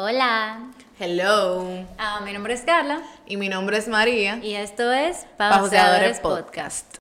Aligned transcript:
Hola, 0.00 0.60
Hello. 1.00 1.84
Ah, 1.98 2.20
mi 2.24 2.32
nombre 2.32 2.54
es 2.54 2.60
Carla 2.60 3.02
Y 3.26 3.36
mi 3.36 3.48
nombre 3.48 3.78
es 3.78 3.88
María. 3.88 4.36
y 4.40 4.54
esto 4.54 4.92
es 4.92 5.26
Pauseadores 5.36 6.20
Pauseadores 6.20 6.20
Podcast. 6.20 6.98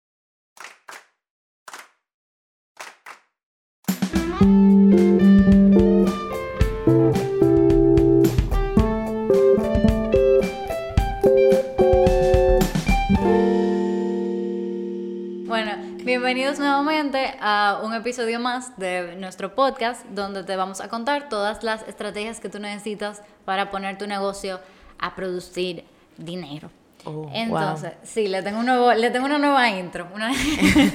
Bienvenidos 16.17 16.57
nuevamente 16.57 17.35
a 17.39 17.79
un 17.83 17.93
episodio 17.93 18.39
más 18.39 18.75
de 18.79 19.15
nuestro 19.17 19.53
podcast 19.53 20.03
donde 20.07 20.43
te 20.43 20.55
vamos 20.55 20.81
a 20.81 20.89
contar 20.89 21.29
todas 21.29 21.61
las 21.63 21.87
estrategias 21.87 22.39
que 22.39 22.49
tú 22.49 22.57
necesitas 22.59 23.21
para 23.45 23.69
poner 23.69 23.99
tu 23.99 24.07
negocio 24.07 24.59
a 24.97 25.15
producir 25.15 25.83
dinero. 26.17 26.71
Oh, 27.05 27.29
Entonces, 27.31 27.91
sí, 28.03 28.27
le 28.27 28.41
tengo, 28.41 28.61
un 28.61 28.65
nuevo, 28.65 28.91
le 28.95 29.11
tengo 29.11 29.27
una 29.27 29.37
nueva 29.37 29.69
intro. 29.69 30.07
Una... 30.15 30.31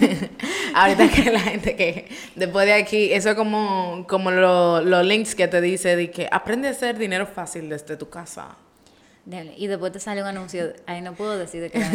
Ahorita 0.74 1.08
que 1.08 1.30
la 1.30 1.38
gente 1.38 1.76
que 1.76 2.08
después 2.34 2.66
de 2.66 2.72
aquí, 2.72 3.12
eso 3.12 3.30
es 3.30 3.36
como, 3.36 4.04
como 4.08 4.32
lo- 4.32 4.80
los 4.82 5.06
links 5.06 5.36
que 5.36 5.46
te 5.46 5.60
dice 5.60 5.94
de 5.94 6.10
que 6.10 6.28
aprende 6.32 6.66
a 6.66 6.72
hacer 6.72 6.98
dinero 6.98 7.26
fácil 7.28 7.68
desde 7.68 7.96
tu 7.96 8.08
casa. 8.10 8.56
Dale, 9.24 9.54
y 9.56 9.68
después 9.68 9.92
te 9.92 10.00
sale 10.00 10.20
un 10.20 10.26
anuncio. 10.26 10.72
Ahí 10.84 11.00
no 11.00 11.12
puedo 11.14 11.38
decir 11.38 11.60
de 11.62 11.70
que 11.70 11.78
yo 11.78 11.86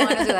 un 0.00 0.08
anuncio 0.08 0.34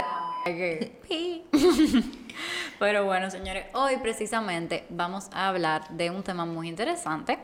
de. 0.46 2.10
Pero 2.78 3.04
bueno, 3.04 3.30
señores, 3.30 3.66
hoy 3.74 3.96
precisamente 3.98 4.86
vamos 4.90 5.28
a 5.32 5.48
hablar 5.48 5.88
de 5.90 6.10
un 6.10 6.22
tema 6.22 6.44
muy 6.46 6.68
interesante 6.68 7.38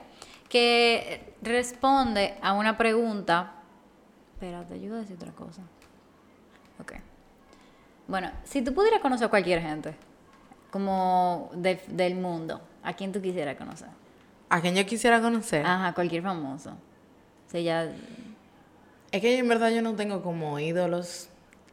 que 0.49 1.35
responde 1.43 2.37
a 2.43 2.53
una 2.53 2.77
pregunta. 2.79 3.53
Espera, 4.35 4.65
te 4.65 4.75
ayudo 4.75 4.97
a 4.97 5.01
decir 5.01 5.17
otra 5.17 5.33
cosa. 5.33 5.63
Ok. 6.81 6.93
Bueno, 8.09 8.31
si 8.45 8.63
tú 8.63 8.73
pudieras 8.73 9.01
conocer 9.01 9.27
a 9.27 9.31
cualquier 9.31 9.61
gente, 9.61 9.95
como 10.71 11.51
de- 11.55 11.83
del 11.89 12.15
mundo, 12.15 12.61
¿a 12.83 12.93
quién 12.93 13.13
tú 13.13 13.21
quisieras 13.21 13.57
conocer? 13.57 13.89
¿A 14.49 14.61
quién 14.61 14.75
yo 14.77 14.87
quisiera 14.87 15.21
conocer? 15.21 15.65
Ajá, 15.67 15.93
cualquier 15.93 16.23
famoso. 16.23 16.71
O 16.71 17.51
sea, 17.51 17.61
ya 17.61 17.93
Es 19.13 19.21
que 19.21 19.39
en 19.39 19.49
verdad 19.49 19.71
yo 19.71 19.83
no 19.83 19.95
tengo 19.95 20.23
como 20.23 20.59
ídolos. 20.59 21.29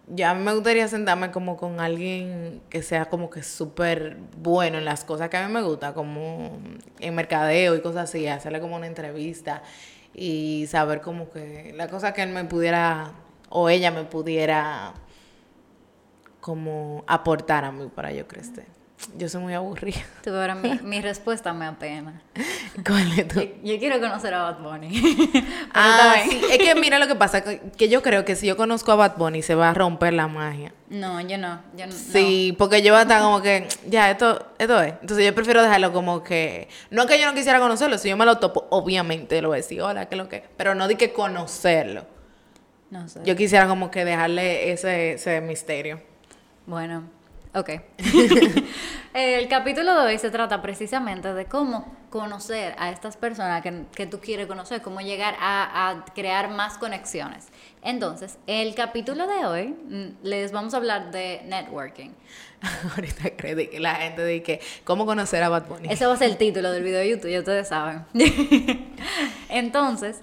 Ya 0.08 0.34
me 0.34 0.54
gustaría 0.54 0.88
sentarme 0.90 1.32
como 1.32 1.56
con 1.56 1.80
alguien 1.80 2.62
que 2.70 2.84
sea 2.84 3.06
como 3.06 3.30
que 3.30 3.42
súper 3.42 4.18
bueno 4.38 4.78
en 4.78 4.86
las 4.86 5.06
cosas 5.06 5.30
que 5.30 5.38
a 5.38 5.48
mí 5.48 5.54
me 5.54 5.62
gusta, 5.62 5.94
como 5.94 6.60
en 7.00 7.16
mercadeo 7.16 7.76
y 7.76 7.82
cosas 7.82 8.10
así, 8.10 8.28
hacerle 8.28 8.60
como 8.60 8.76
una 8.76 8.88
entrevista 8.88 9.64
y 10.14 10.66
saber 10.68 11.02
como 11.02 11.32
que 11.32 11.72
la 11.76 11.88
cosa 11.88 12.14
que 12.14 12.22
él 12.22 12.30
me 12.30 12.44
pudiera 12.44 13.14
o 13.50 13.70
ella 13.70 13.92
me 13.92 14.04
pudiera 14.04 14.94
como 16.42 17.06
aportar 17.08 17.64
a 17.64 17.72
mí 17.72 17.88
para 17.88 18.12
yo 18.12 18.28
crecer. 18.28 18.83
Yo 19.18 19.30
soy 19.30 19.42
muy 19.42 19.54
aburrida. 19.54 20.00
Tú, 20.24 20.32
ahora 20.32 20.56
mi, 20.56 20.80
mi 20.84 21.02
respuesta 21.02 21.54
me 21.54 21.66
apena. 21.66 22.22
¿Cuál 22.86 23.20
es 23.20 23.28
tu? 23.28 23.40
Yo, 23.40 23.48
yo 23.64 23.80
quiero 23.80 24.00
conocer 24.00 24.34
a 24.34 24.44
Bad 24.44 24.60
Bunny. 24.60 24.90
Pero 25.34 25.46
Ah, 25.74 26.16
sí. 26.24 26.42
Es 26.52 26.58
que 26.58 26.76
mira 26.76 27.00
lo 27.00 27.08
que 27.08 27.16
pasa, 27.16 27.44
que, 27.44 27.90
yo 27.90 28.02
creo 28.02 28.26
que 28.26 28.36
si 28.36 28.48
yo 28.48 28.58
conozco 28.58 28.92
a 28.92 28.96
Bad 28.96 29.18
Bunny 29.18 29.42
se 29.42 29.56
va 29.56 29.70
a 29.70 29.74
romper 29.74 30.14
la 30.14 30.28
magia. 30.28 30.74
No, 30.90 31.20
yo 31.22 31.38
no. 31.38 31.62
Yo 31.76 31.86
no. 31.88 31.92
Sí, 31.92 32.56
porque 32.58 32.82
yo 32.82 32.94
voy 32.94 33.00
a 33.00 33.04
estar 33.04 33.22
como 33.22 33.42
que, 33.42 33.68
ya, 33.88 34.10
esto, 34.12 34.48
esto 34.58 34.82
es. 34.82 34.94
Entonces 35.02 35.26
yo 35.26 35.36
prefiero 35.36 35.62
dejarlo 35.62 35.92
como 35.94 36.24
que, 36.24 36.68
no 36.90 37.06
que 37.06 37.20
yo 37.20 37.26
no 37.28 37.34
quisiera 37.34 37.60
conocerlo, 37.60 37.98
si 37.98 38.10
yo 38.10 38.18
me 38.18 38.26
lo 38.26 38.38
topo, 38.38 38.68
obviamente 38.70 39.42
lo 39.42 39.50
voy 39.50 39.58
a 39.58 39.62
decir, 39.62 39.82
hola, 39.82 40.08
¿qué 40.08 40.16
es 40.16 40.18
lo 40.22 40.30
que? 40.30 40.44
Pero 40.58 40.76
no 40.76 40.88
di 40.88 40.96
que 40.96 41.12
conocerlo. 41.14 42.06
No, 42.90 43.02
no 43.02 43.08
sé. 43.10 43.22
Yo 43.26 43.36
quisiera 43.36 43.68
como 43.68 43.90
que 43.90 44.06
dejarle 44.06 44.72
ese, 44.72 45.14
ese 45.14 45.42
misterio. 45.42 46.00
Bueno, 46.68 47.04
ok. 47.56 47.70
El 49.14 49.48
capítulo 49.48 49.94
de 49.94 50.08
hoy 50.08 50.18
se 50.18 50.32
trata 50.32 50.64
precisamente 50.64 51.36
de 51.36 51.46
cómo 51.46 51.86
conocer 52.10 52.74
a 52.80 52.90
estas 52.90 53.16
personas 53.16 53.62
que, 53.62 53.84
que 53.94 54.08
tú 54.08 54.20
quieres 54.20 54.48
conocer, 54.48 54.82
cómo 54.82 55.02
llegar 55.02 55.36
a, 55.40 55.90
a 55.90 56.06
crear 56.16 56.50
más 56.50 56.80
conexiones. 56.80 57.50
Entonces, 57.84 58.40
el 58.48 58.74
capítulo 58.74 59.28
de 59.28 59.46
hoy 59.46 59.68
mm, 59.68 60.24
les 60.24 60.52
vamos 60.52 60.74
a 60.74 60.78
hablar 60.78 61.12
de 61.12 61.42
networking. 61.46 62.10
Ahorita 62.96 63.36
cree 63.38 63.70
que 63.70 63.80
la 63.80 63.94
gente 63.96 64.26
dice 64.26 64.44
que, 64.44 64.62
¿cómo 64.84 65.06
conocer 65.06 65.44
a 65.44 65.50
Bad 65.50 65.68
Bunny? 65.68 65.90
Ese 65.92 66.08
va 66.08 66.14
a 66.14 66.18
ser 66.18 66.32
el 66.32 66.38
título 66.38 66.72
del 66.72 66.82
video 66.82 67.00
de 67.00 67.10
YouTube, 67.10 67.30
ya 67.30 67.40
ustedes 67.40 67.68
saben. 67.68 68.06
Entonces, 69.50 70.22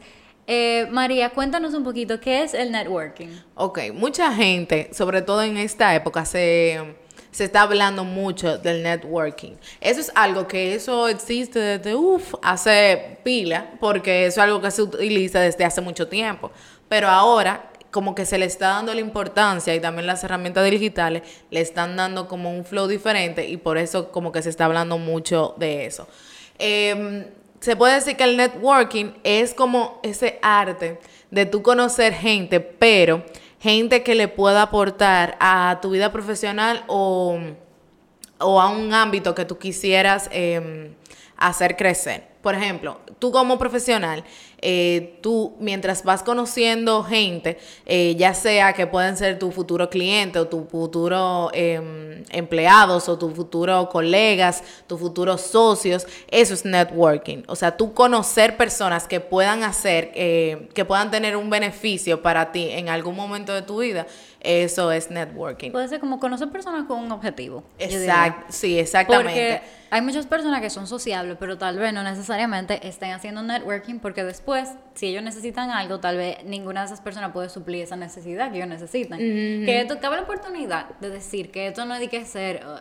eh, 0.52 0.88
María, 0.90 1.30
cuéntanos 1.30 1.74
un 1.74 1.84
poquito 1.84 2.18
qué 2.18 2.42
es 2.42 2.54
el 2.54 2.72
networking. 2.72 3.28
Ok, 3.54 3.78
mucha 3.94 4.34
gente, 4.34 4.90
sobre 4.92 5.22
todo 5.22 5.42
en 5.44 5.56
esta 5.56 5.94
época, 5.94 6.24
se, 6.24 6.96
se 7.30 7.44
está 7.44 7.62
hablando 7.62 8.02
mucho 8.02 8.58
del 8.58 8.82
networking. 8.82 9.52
Eso 9.80 10.00
es 10.00 10.10
algo 10.16 10.48
que 10.48 10.74
eso 10.74 11.06
existe 11.06 11.60
desde, 11.60 11.94
uff, 11.94 12.34
hace 12.42 13.18
pila, 13.22 13.70
porque 13.78 14.26
eso 14.26 14.40
es 14.40 14.44
algo 14.44 14.60
que 14.60 14.72
se 14.72 14.82
utiliza 14.82 15.38
desde 15.38 15.64
hace 15.64 15.80
mucho 15.82 16.08
tiempo. 16.08 16.50
Pero 16.88 17.06
ahora, 17.06 17.70
como 17.92 18.16
que 18.16 18.26
se 18.26 18.36
le 18.36 18.46
está 18.46 18.70
dando 18.70 18.92
la 18.92 19.02
importancia 19.02 19.72
y 19.72 19.78
también 19.78 20.08
las 20.08 20.24
herramientas 20.24 20.68
digitales 20.68 21.22
le 21.52 21.60
están 21.60 21.94
dando 21.94 22.26
como 22.26 22.52
un 22.52 22.64
flow 22.64 22.88
diferente 22.88 23.48
y 23.48 23.56
por 23.56 23.78
eso 23.78 24.10
como 24.10 24.32
que 24.32 24.42
se 24.42 24.50
está 24.50 24.64
hablando 24.64 24.98
mucho 24.98 25.54
de 25.58 25.86
eso. 25.86 26.08
Em, 26.58 27.24
se 27.60 27.76
puede 27.76 27.94
decir 27.94 28.16
que 28.16 28.24
el 28.24 28.36
networking 28.36 29.12
es 29.22 29.52
como 29.52 30.00
ese 30.02 30.38
arte 30.42 30.98
de 31.30 31.46
tú 31.46 31.62
conocer 31.62 32.14
gente, 32.14 32.58
pero 32.58 33.24
gente 33.60 34.02
que 34.02 34.14
le 34.14 34.28
pueda 34.28 34.62
aportar 34.62 35.36
a 35.40 35.78
tu 35.82 35.90
vida 35.90 36.10
profesional 36.10 36.84
o, 36.88 37.38
o 38.38 38.60
a 38.60 38.68
un 38.70 38.94
ámbito 38.94 39.34
que 39.34 39.44
tú 39.44 39.58
quisieras 39.58 40.28
em, 40.32 40.94
hacer 41.36 41.76
crecer. 41.76 42.29
Por 42.42 42.54
ejemplo, 42.54 43.00
tú 43.18 43.30
como 43.32 43.58
profesional, 43.58 44.24
eh, 44.62 45.18
tú 45.22 45.56
mientras 45.58 46.04
vas 46.04 46.22
conociendo 46.22 47.02
gente, 47.02 47.58
eh, 47.86 48.14
ya 48.16 48.34
sea 48.34 48.72
que 48.72 48.86
pueden 48.86 49.16
ser 49.16 49.38
tu 49.38 49.50
futuro 49.50 49.88
cliente 49.88 50.38
o 50.38 50.48
tu 50.48 50.64
futuro 50.64 51.50
em, 51.52 52.24
empleados 52.30 53.08
o 53.08 53.18
tu 53.18 53.30
futuro 53.30 53.88
colegas, 53.90 54.62
tus 54.86 54.98
futuros 55.00 55.40
socios, 55.42 56.06
eso 56.30 56.54
es 56.54 56.64
networking. 56.64 57.42
O 57.46 57.56
sea, 57.56 57.76
tú 57.76 57.92
conocer 57.92 58.56
personas 58.56 59.06
que 59.06 59.20
puedan 59.20 59.62
hacer, 59.62 60.10
eh, 60.14 60.68
que 60.74 60.84
puedan 60.84 61.10
tener 61.10 61.36
un 61.36 61.50
beneficio 61.50 62.22
para 62.22 62.52
ti 62.52 62.68
en 62.70 62.88
algún 62.88 63.16
momento 63.16 63.52
de 63.52 63.62
tu 63.62 63.80
vida, 63.80 64.06
eso 64.40 64.90
es 64.92 65.10
networking. 65.10 65.70
Puede 65.70 65.88
ser 65.88 66.00
como 66.00 66.18
conocer 66.18 66.48
personas 66.48 66.86
con 66.86 66.98
un 66.98 67.12
objetivo. 67.12 67.62
Exacto, 67.78 68.46
sí, 68.50 68.78
exactamente. 68.78 69.30
Porque 69.30 69.62
hay 69.90 70.00
muchas 70.02 70.26
personas 70.26 70.60
que 70.60 70.70
son 70.70 70.86
sociables, 70.86 71.36
pero 71.38 71.58
tal 71.58 71.78
vez 71.78 71.92
no 71.92 72.02
necesariamente 72.02 72.29
estén 72.34 73.12
haciendo 73.12 73.42
networking 73.42 73.98
porque 73.98 74.24
después, 74.24 74.70
si 74.94 75.06
ellos 75.06 75.22
necesitan 75.22 75.70
algo, 75.70 76.00
tal 76.00 76.16
vez 76.16 76.44
ninguna 76.44 76.80
de 76.80 76.86
esas 76.86 77.00
personas 77.00 77.32
puede 77.32 77.48
suplir 77.48 77.82
esa 77.82 77.96
necesidad 77.96 78.50
que 78.50 78.58
ellos 78.58 78.68
necesitan. 78.68 79.18
Que 79.18 79.80
esto 79.80 80.00
cabe 80.00 80.16
la 80.16 80.22
oportunidad 80.22 80.98
de 81.00 81.10
decir 81.10 81.50
que 81.50 81.66
esto 81.68 81.84
no 81.84 81.94
hay 81.94 82.08
que 82.08 82.24
ser, 82.24 82.64
uh, 82.66 82.80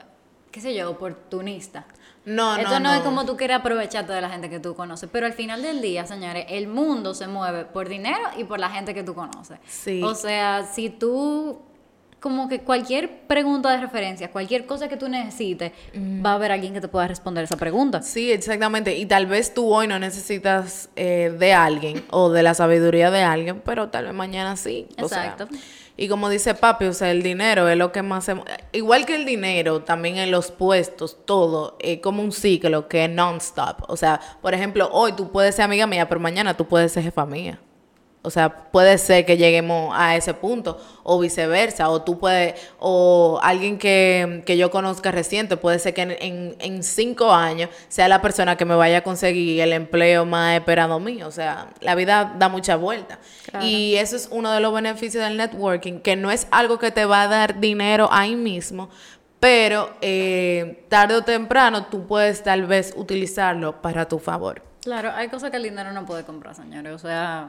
qué 0.51 0.61
sé 0.61 0.73
yo, 0.75 0.89
oportunista. 0.89 1.85
No, 2.25 2.55
no, 2.55 2.61
Esto 2.61 2.79
no, 2.79 2.91
no. 2.91 2.93
es 2.93 3.01
como 3.01 3.25
tú 3.25 3.38
quieres 3.38 3.57
aprovecharte 3.57 4.13
de 4.13 4.21
la 4.21 4.29
gente 4.29 4.49
que 4.49 4.59
tú 4.59 4.75
conoces, 4.75 5.09
pero 5.11 5.25
al 5.25 5.33
final 5.33 5.61
del 5.63 5.81
día, 5.81 6.05
señores, 6.05 6.45
el 6.49 6.67
mundo 6.67 7.13
se 7.13 7.27
mueve 7.27 7.65
por 7.65 7.89
dinero 7.89 8.19
y 8.38 8.43
por 8.43 8.59
la 8.59 8.69
gente 8.69 8.93
que 8.93 9.03
tú 9.03 9.15
conoces. 9.15 9.57
Sí. 9.67 10.03
O 10.03 10.13
sea, 10.13 10.67
si 10.71 10.89
tú 10.89 11.61
como 12.19 12.50
que 12.50 12.59
cualquier 12.59 13.22
pregunta 13.28 13.72
de 13.72 13.78
referencia, 13.78 14.30
cualquier 14.31 14.66
cosa 14.66 14.90
que 14.90 14.97
tú 14.97 15.07
necesites, 15.07 15.72
va 15.96 16.31
a 16.31 16.35
haber 16.35 16.52
alguien 16.52 16.74
que 16.74 16.81
te 16.81 16.88
pueda 16.88 17.07
responder 17.07 17.46
esa 17.46 17.56
pregunta. 17.56 18.02
Sí, 18.02 18.31
exactamente. 18.31 18.97
Y 18.97 19.06
tal 19.06 19.25
vez 19.25 19.53
tú 19.53 19.74
hoy 19.74 19.88
no 19.88 20.00
necesitas 20.00 20.90
eh, 20.96 21.34
de 21.38 21.53
alguien 21.53 22.03
o 22.12 22.30
de 22.30 22.44
la 22.44 22.53
sabiduría 22.53 23.10
de 23.10 23.24
alguien, 23.24 23.62
pero 23.63 23.89
tal 23.89 24.06
vez 24.06 24.13
mañana 24.13 24.57
sí. 24.57 24.88
O 25.01 25.07
sea, 25.07 25.25
Exacto. 25.25 25.48
y 25.95 26.10
como 26.10 26.30
dice 26.30 26.56
papi, 26.56 26.86
o 26.86 26.94
sea, 26.94 27.12
el 27.12 27.24
dinero 27.24 27.69
es 27.69 27.77
lo 27.77 27.92
que 27.92 28.01
más... 28.01 28.25
se 28.25 28.36
Igual 28.74 29.06
que 29.06 29.15
el 29.15 29.25
dinero, 29.25 29.83
también 29.83 30.18
en 30.18 30.31
los 30.31 30.51
puestos, 30.51 31.25
todo, 31.25 31.77
es 31.80 32.00
como 32.00 32.22
un 32.22 32.33
ciclo 32.33 32.89
que 32.89 33.06
es 33.06 33.10
non-stop. 33.10 33.83
O 33.88 33.95
sea, 33.95 34.19
por 34.42 34.54
ejemplo, 34.54 34.89
hoy 34.92 35.13
tú 35.13 35.31
puedes 35.31 35.56
ser 35.56 35.65
amiga 35.65 35.88
mía, 35.88 36.10
pero 36.10 36.19
mañana 36.19 36.57
tú 36.57 36.68
puedes 36.68 36.92
ser 36.92 37.04
jefa 37.04 37.25
mía. 37.25 37.60
O 38.21 38.30
sea, 38.30 38.69
puede 38.71 38.98
ser 38.98 39.25
que 39.25 39.38
lleguemos 39.38 39.94
a 39.98 40.18
ese 40.18 40.33
punto, 40.33 40.77
o 41.04 41.19
viceversa, 41.19 41.89
o 41.89 42.01
tú 42.01 42.19
puedes, 42.19 42.54
o 42.77 43.39
alguien 43.42 43.77
que, 43.77 44.44
que 44.45 44.57
yo 44.57 44.69
conozca 44.71 45.10
reciente, 45.10 45.56
puede 45.56 45.80
ser 45.80 45.94
que 45.94 46.01
en, 46.01 46.12
en, 46.19 46.56
en 46.60 46.83
cinco 46.83 47.31
años 47.31 47.69
sea 47.88 48.10
la 48.10 48.21
persona 48.21 48.57
que 48.57 48.66
me 48.66 48.75
vaya 48.75 48.98
a 48.98 49.01
conseguir 49.04 49.62
el 49.62 49.71
empleo 49.71 50.25
más 50.25 50.60
esperado 50.60 51.00
mío. 51.00 51.27
O 51.27 51.31
sea, 51.31 51.69
la 51.80 51.95
vida 51.95 52.36
da 52.38 52.50
mucha 52.50 52.75
vuelta. 52.75 53.19
Claro. 53.50 53.66
Y 53.66 53.95
eso 53.95 54.18
es 54.18 54.27
uno 54.31 54.51
de 54.51 54.60
los 54.60 54.74
beneficios 54.74 55.24
del 55.24 55.38
networking, 55.38 56.00
que 56.00 56.18
no 56.18 56.30
es 56.30 56.45
algo 56.51 56.77
que 56.77 56.92
te 56.92 57.06
va 57.06 57.22
a 57.22 57.27
dar 57.30 57.62
dinero 57.62 58.10
ahí 58.12 58.36
mismo, 58.36 58.89
pero 59.39 59.92
eh, 60.01 60.83
tarde 60.89 61.15
o 61.15 61.24
temprano 61.24 61.86
tú 61.86 62.06
puedes 62.06 62.44
tal 62.44 62.65
vez 62.65 62.94
utilizarlo 62.98 63.81
para 63.81 64.10
tu 64.10 64.19
favor. 64.19 64.69
Claro, 64.89 65.12
hay 65.13 65.27
cosas 65.27 65.51
que 65.51 65.57
el 65.57 65.62
dinero 65.62 65.91
no 65.91 66.03
puede 66.03 66.24
comprar, 66.24 66.56
señores. 66.56 66.91
O 66.94 66.97
sea, 66.97 67.47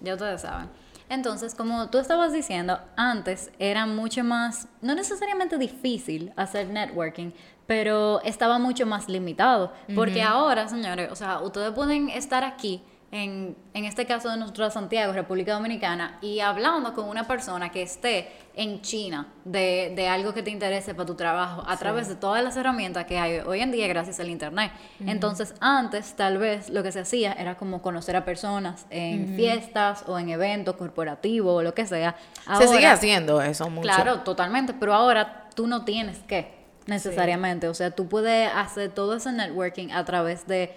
ya 0.00 0.14
ustedes 0.14 0.40
saben. 0.40 0.70
Entonces, 1.10 1.54
como 1.54 1.90
tú 1.90 1.98
estabas 1.98 2.32
diciendo, 2.32 2.80
antes 2.96 3.50
era 3.58 3.84
mucho 3.84 4.24
más, 4.24 4.66
no 4.80 4.94
necesariamente 4.94 5.58
difícil 5.58 6.32
hacer 6.36 6.68
networking, 6.68 7.32
pero 7.66 8.22
estaba 8.22 8.58
mucho 8.58 8.86
más 8.86 9.10
limitado. 9.10 9.74
Porque 9.94 10.22
ahora, 10.22 10.66
señores, 10.66 11.12
o 11.12 11.16
sea, 11.16 11.40
ustedes 11.40 11.70
pueden 11.72 12.08
estar 12.08 12.44
aquí 12.44 12.82
en, 13.14 13.56
en, 13.74 13.84
este 13.84 14.06
caso 14.06 14.28
de 14.28 14.36
nosotros 14.36 14.74
Santiago, 14.74 15.12
República 15.12 15.54
Dominicana, 15.54 16.18
y 16.20 16.40
hablando 16.40 16.94
con 16.94 17.08
una 17.08 17.28
persona 17.28 17.70
que 17.70 17.82
esté 17.82 18.32
en 18.56 18.82
China 18.82 19.28
de, 19.44 19.92
de 19.94 20.08
algo 20.08 20.34
que 20.34 20.42
te 20.42 20.50
interese 20.50 20.94
para 20.94 21.06
tu 21.06 21.14
trabajo 21.14 21.62
a 21.64 21.76
través 21.76 22.08
de 22.08 22.16
todas 22.16 22.42
las 22.42 22.56
herramientas 22.56 23.04
que 23.04 23.16
hay 23.16 23.38
hoy 23.38 23.60
en 23.60 23.70
día 23.70 23.86
gracias 23.86 24.18
al 24.18 24.30
Internet. 24.30 24.72
Entonces, 25.06 25.54
antes 25.60 26.14
tal 26.14 26.38
vez 26.38 26.70
lo 26.70 26.82
que 26.82 26.90
se 26.90 27.00
hacía 27.00 27.34
era 27.34 27.56
como 27.56 27.82
conocer 27.82 28.16
a 28.16 28.24
personas 28.24 28.84
en 28.90 29.36
fiestas 29.36 30.02
o 30.08 30.18
en 30.18 30.30
eventos 30.30 30.74
corporativos 30.74 31.60
o 31.60 31.62
lo 31.62 31.72
que 31.72 31.86
sea. 31.86 32.16
se 32.58 32.66
sigue 32.66 32.88
haciendo 32.88 33.40
eso 33.40 33.70
mucho. 33.70 33.82
Claro, 33.82 34.22
totalmente, 34.22 34.74
pero 34.74 34.92
ahora 34.92 35.48
tú 35.54 35.68
no 35.68 35.84
tienes 35.84 36.18
que 36.24 36.52
necesariamente, 36.86 37.68
o 37.68 37.74
sea, 37.74 37.92
tú 37.92 38.08
puedes 38.08 38.50
hacer 38.52 38.90
todo 38.90 39.14
ese 39.14 39.30
networking 39.30 39.92
a 39.92 40.04
través 40.04 40.48
de 40.48 40.74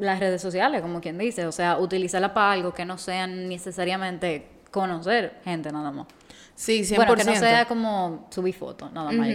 las 0.00 0.18
redes 0.18 0.40
sociales, 0.40 0.80
como 0.80 1.00
quien 1.00 1.18
dice, 1.18 1.46
o 1.46 1.52
sea, 1.52 1.78
utilizarla 1.78 2.32
para 2.32 2.52
algo 2.52 2.72
que 2.72 2.84
no 2.84 2.96
sean 2.98 3.48
necesariamente 3.48 4.46
conocer 4.70 5.40
gente 5.44 5.70
nada 5.70 5.90
más. 5.90 6.06
Sí, 6.60 6.82
100%. 6.82 6.96
Bueno, 6.96 7.16
que 7.16 7.24
no 7.24 7.36
sea 7.36 7.64
como 7.64 8.28
subir 8.28 8.54
fotos, 8.54 8.92
nada 8.92 9.10
más. 9.12 9.28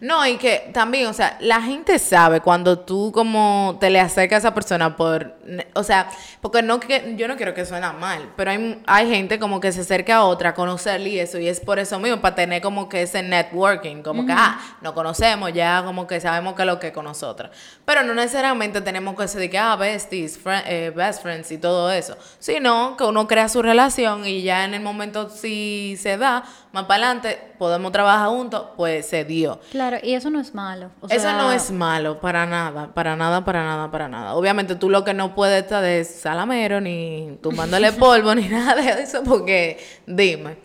No, 0.00 0.26
y 0.26 0.36
que 0.36 0.68
también, 0.74 1.06
o 1.06 1.14
sea, 1.14 1.38
la 1.40 1.62
gente 1.62 1.98
sabe 1.98 2.42
cuando 2.42 2.78
tú 2.80 3.10
como 3.10 3.78
te 3.80 3.88
le 3.88 3.98
acercas 3.98 4.36
a 4.44 4.48
esa 4.48 4.54
persona 4.54 4.94
por, 4.94 5.34
o 5.74 5.82
sea, 5.82 6.10
porque 6.42 6.60
no 6.60 6.78
que 6.78 7.14
yo 7.16 7.26
no 7.26 7.36
quiero 7.36 7.54
que 7.54 7.64
suena 7.64 7.94
mal, 7.94 8.34
pero 8.36 8.50
hay, 8.50 8.82
hay 8.86 9.08
gente 9.08 9.38
como 9.38 9.60
que 9.60 9.72
se 9.72 9.80
acerca 9.80 10.16
a 10.16 10.24
otra 10.24 10.50
a 10.50 10.54
conocerle 10.54 11.08
y 11.08 11.18
eso, 11.20 11.38
y 11.38 11.48
es 11.48 11.58
por 11.58 11.78
eso 11.78 11.98
mismo, 11.98 12.20
para 12.20 12.34
tener 12.34 12.60
como 12.60 12.86
que 12.86 13.00
ese 13.00 13.22
networking, 13.22 14.02
como 14.02 14.26
que, 14.26 14.32
ah, 14.32 14.60
nos 14.82 14.92
conocemos, 14.92 15.54
ya 15.54 15.82
como 15.82 16.06
que 16.06 16.20
sabemos 16.20 16.52
que 16.52 16.62
es 16.62 16.66
lo 16.66 16.78
que 16.78 16.92
con 16.92 17.06
nosotras. 17.06 17.50
Pero 17.86 18.02
no 18.02 18.12
necesariamente 18.12 18.82
tenemos 18.82 19.16
que 19.16 19.22
decir 19.22 19.50
que, 19.50 19.56
ah, 19.56 19.74
besties, 19.76 20.38
eh, 20.66 20.92
best 20.94 21.22
friends 21.22 21.50
y 21.50 21.56
todo 21.56 21.90
eso, 21.90 22.14
sino 22.38 22.94
que 22.98 23.04
uno 23.04 23.26
crea 23.26 23.48
su 23.48 23.62
relación 23.62 24.26
y 24.26 24.42
ya 24.42 24.66
en 24.66 24.74
el 24.74 24.82
momento 24.82 25.30
si 25.30 25.96
se 25.98 26.18
más 26.22 26.84
para 26.84 27.06
adelante 27.06 27.54
podemos 27.58 27.92
trabajar 27.92 28.28
juntos, 28.28 28.68
pues 28.76 29.06
se 29.06 29.24
dio. 29.24 29.60
Claro, 29.70 29.98
y 30.02 30.14
eso 30.14 30.30
no 30.30 30.40
es 30.40 30.54
malo. 30.54 30.90
eso 31.08 31.32
no 31.32 31.52
es 31.52 31.70
malo, 31.70 32.20
para 32.20 32.46
nada, 32.46 32.88
para 32.94 33.16
nada, 33.16 33.44
para 33.44 33.64
nada, 33.64 33.90
para 33.90 34.08
nada. 34.08 34.34
Obviamente 34.34 34.74
tú 34.74 34.88
lo 34.90 35.04
que 35.04 35.14
no 35.14 35.34
puedes 35.34 35.62
estar 35.62 35.82
de 35.82 36.04
salamero, 36.04 36.80
ni 36.80 37.38
tumbándole 37.42 37.92
polvo, 37.92 38.34
ni 38.34 38.48
nada 38.48 38.74
de 38.74 39.02
eso, 39.02 39.22
porque 39.22 39.78
dime. 40.06 40.58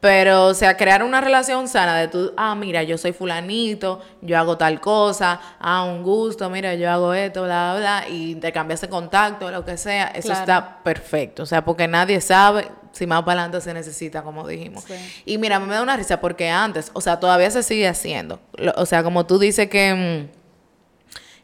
Pero, 0.00 0.46
o 0.46 0.54
sea, 0.54 0.78
crear 0.78 1.02
una 1.02 1.20
relación 1.20 1.68
sana 1.68 1.96
de 1.96 2.08
tú, 2.08 2.32
ah, 2.36 2.54
mira, 2.54 2.82
yo 2.82 2.96
soy 2.96 3.12
fulanito, 3.12 4.00
yo 4.22 4.38
hago 4.38 4.56
tal 4.56 4.80
cosa, 4.80 5.40
ah, 5.60 5.84
un 5.84 6.02
gusto, 6.02 6.48
mira, 6.48 6.74
yo 6.74 6.90
hago 6.90 7.12
esto, 7.12 7.44
bla, 7.44 7.72
bla, 7.72 7.80
bla, 7.80 8.08
y 8.08 8.34
te 8.36 8.50
cambias 8.50 8.80
de 8.80 8.88
contacto, 8.88 9.50
lo 9.50 9.62
que 9.64 9.76
sea, 9.76 10.06
eso 10.08 10.32
está 10.32 10.78
perfecto. 10.82 11.42
O 11.42 11.46
sea, 11.46 11.64
porque 11.64 11.86
nadie 11.86 12.20
sabe 12.22 12.68
si 12.92 13.06
más 13.06 13.22
para 13.24 13.42
adelante 13.42 13.60
se 13.60 13.74
necesita, 13.74 14.22
como 14.22 14.48
dijimos. 14.48 14.84
Y 15.26 15.36
mira, 15.36 15.60
me 15.60 15.74
da 15.74 15.82
una 15.82 15.96
risa 15.96 16.20
porque 16.20 16.48
antes, 16.48 16.90
o 16.94 17.00
sea, 17.02 17.20
todavía 17.20 17.50
se 17.50 17.62
sigue 17.62 17.86
haciendo. 17.86 18.40
O 18.76 18.86
sea, 18.86 19.02
como 19.02 19.26
tú 19.26 19.38
dices 19.38 19.68
que... 19.68 20.28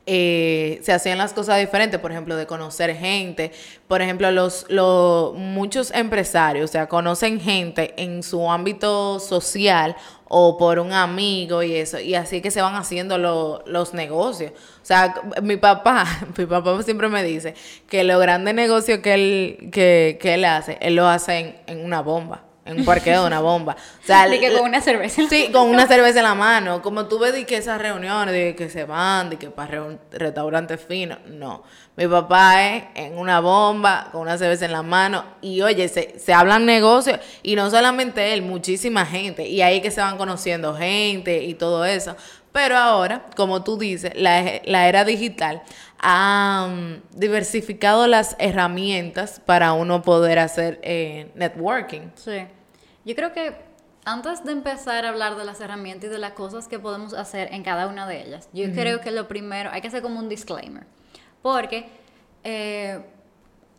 Eh, 0.08 0.78
se 0.82 0.92
hacían 0.92 1.18
las 1.18 1.32
cosas 1.32 1.58
diferentes, 1.58 1.98
por 1.98 2.12
ejemplo, 2.12 2.36
de 2.36 2.46
conocer 2.46 2.94
gente. 2.96 3.50
Por 3.88 4.02
ejemplo, 4.02 4.30
los, 4.30 4.64
los 4.68 5.34
muchos 5.34 5.90
empresarios, 5.90 6.70
o 6.70 6.72
sea, 6.72 6.88
conocen 6.88 7.40
gente 7.40 7.92
en 7.96 8.22
su 8.22 8.48
ámbito 8.48 9.18
social 9.18 9.96
o 10.28 10.56
por 10.58 10.78
un 10.78 10.92
amigo 10.92 11.62
y 11.62 11.74
eso, 11.74 12.00
y 12.00 12.14
así 12.14 12.40
que 12.40 12.50
se 12.50 12.60
van 12.62 12.74
haciendo 12.76 13.18
los 13.18 13.94
negocios. 13.94 14.52
O 14.82 14.84
sea, 14.84 15.14
mi 15.42 15.56
papá, 15.56 16.06
mi 16.36 16.46
papá 16.46 16.82
siempre 16.82 17.08
me 17.08 17.22
dice 17.24 17.54
que 17.88 18.04
los 18.04 18.20
grandes 18.20 18.54
negocios 18.54 19.00
que 19.00 19.14
él, 19.14 19.70
que, 19.72 20.18
que 20.20 20.34
él 20.34 20.44
hace, 20.44 20.78
él 20.80 20.96
lo 20.96 21.08
hace 21.08 21.38
en, 21.38 21.56
en 21.66 21.84
una 21.84 22.00
bomba 22.00 22.42
en 22.66 22.78
un 22.80 22.84
parqueo 22.84 23.22
de 23.22 23.26
una 23.26 23.40
bomba. 23.40 23.76
O 24.02 24.06
sea, 24.06 24.28
que 24.40 24.52
con 24.52 24.64
una 24.64 24.80
cerveza. 24.80 25.22
Sí, 25.28 25.50
con 25.52 25.68
una 25.68 25.86
cerveza 25.86 26.18
en 26.18 26.24
la 26.24 26.34
mano. 26.34 26.82
Como 26.82 27.06
tú 27.06 27.18
ves 27.18 27.32
de 27.32 27.46
que 27.46 27.56
esas 27.56 27.80
reuniones, 27.80 28.34
de 28.34 28.54
que 28.56 28.68
se 28.68 28.84
van, 28.84 29.30
de 29.30 29.36
que 29.36 29.50
para 29.50 29.86
restaurantes 30.10 30.80
finos. 30.80 31.18
No. 31.26 31.62
Mi 31.96 32.06
papá 32.06 32.66
es 32.66 32.84
en 32.94 33.16
una 33.16 33.40
bomba, 33.40 34.08
con 34.12 34.22
una 34.22 34.36
cerveza 34.36 34.66
en 34.66 34.72
la 34.72 34.82
mano. 34.82 35.24
Y 35.40 35.62
oye, 35.62 35.88
se, 35.88 36.18
se 36.18 36.34
hablan 36.34 36.66
negocios. 36.66 37.18
Y 37.42 37.56
no 37.56 37.70
solamente 37.70 38.34
él, 38.34 38.42
muchísima 38.42 39.06
gente. 39.06 39.46
Y 39.46 39.62
ahí 39.62 39.80
que 39.80 39.90
se 39.90 40.00
van 40.00 40.18
conociendo 40.18 40.74
gente 40.74 41.42
y 41.42 41.54
todo 41.54 41.84
eso. 41.84 42.16
Pero 42.52 42.76
ahora, 42.76 43.26
como 43.36 43.62
tú 43.62 43.78
dices, 43.78 44.12
la, 44.14 44.60
la 44.64 44.88
era 44.88 45.04
digital 45.04 45.62
ha 45.98 46.68
diversificado 47.12 48.06
las 48.06 48.36
herramientas 48.38 49.40
para 49.44 49.72
uno 49.72 50.02
poder 50.02 50.38
hacer 50.38 50.80
eh, 50.82 51.30
networking. 51.34 52.10
Sí. 52.14 52.46
Yo 53.06 53.14
creo 53.14 53.32
que 53.32 53.54
antes 54.04 54.44
de 54.44 54.52
empezar 54.52 55.06
a 55.06 55.08
hablar 55.10 55.36
de 55.36 55.44
las 55.44 55.60
herramientas 55.60 56.10
y 56.10 56.12
de 56.12 56.18
las 56.18 56.32
cosas 56.32 56.68
que 56.68 56.78
podemos 56.78 57.14
hacer 57.14 57.54
en 57.54 57.62
cada 57.62 57.86
una 57.86 58.06
de 58.06 58.22
ellas, 58.22 58.48
yo 58.52 58.70
creo 58.72 59.00
que 59.00 59.12
lo 59.12 59.28
primero, 59.28 59.70
hay 59.72 59.80
que 59.80 59.88
hacer 59.88 60.02
como 60.02 60.18
un 60.18 60.28
disclaimer. 60.28 60.84
Porque 61.40 61.86
eh, 62.42 63.00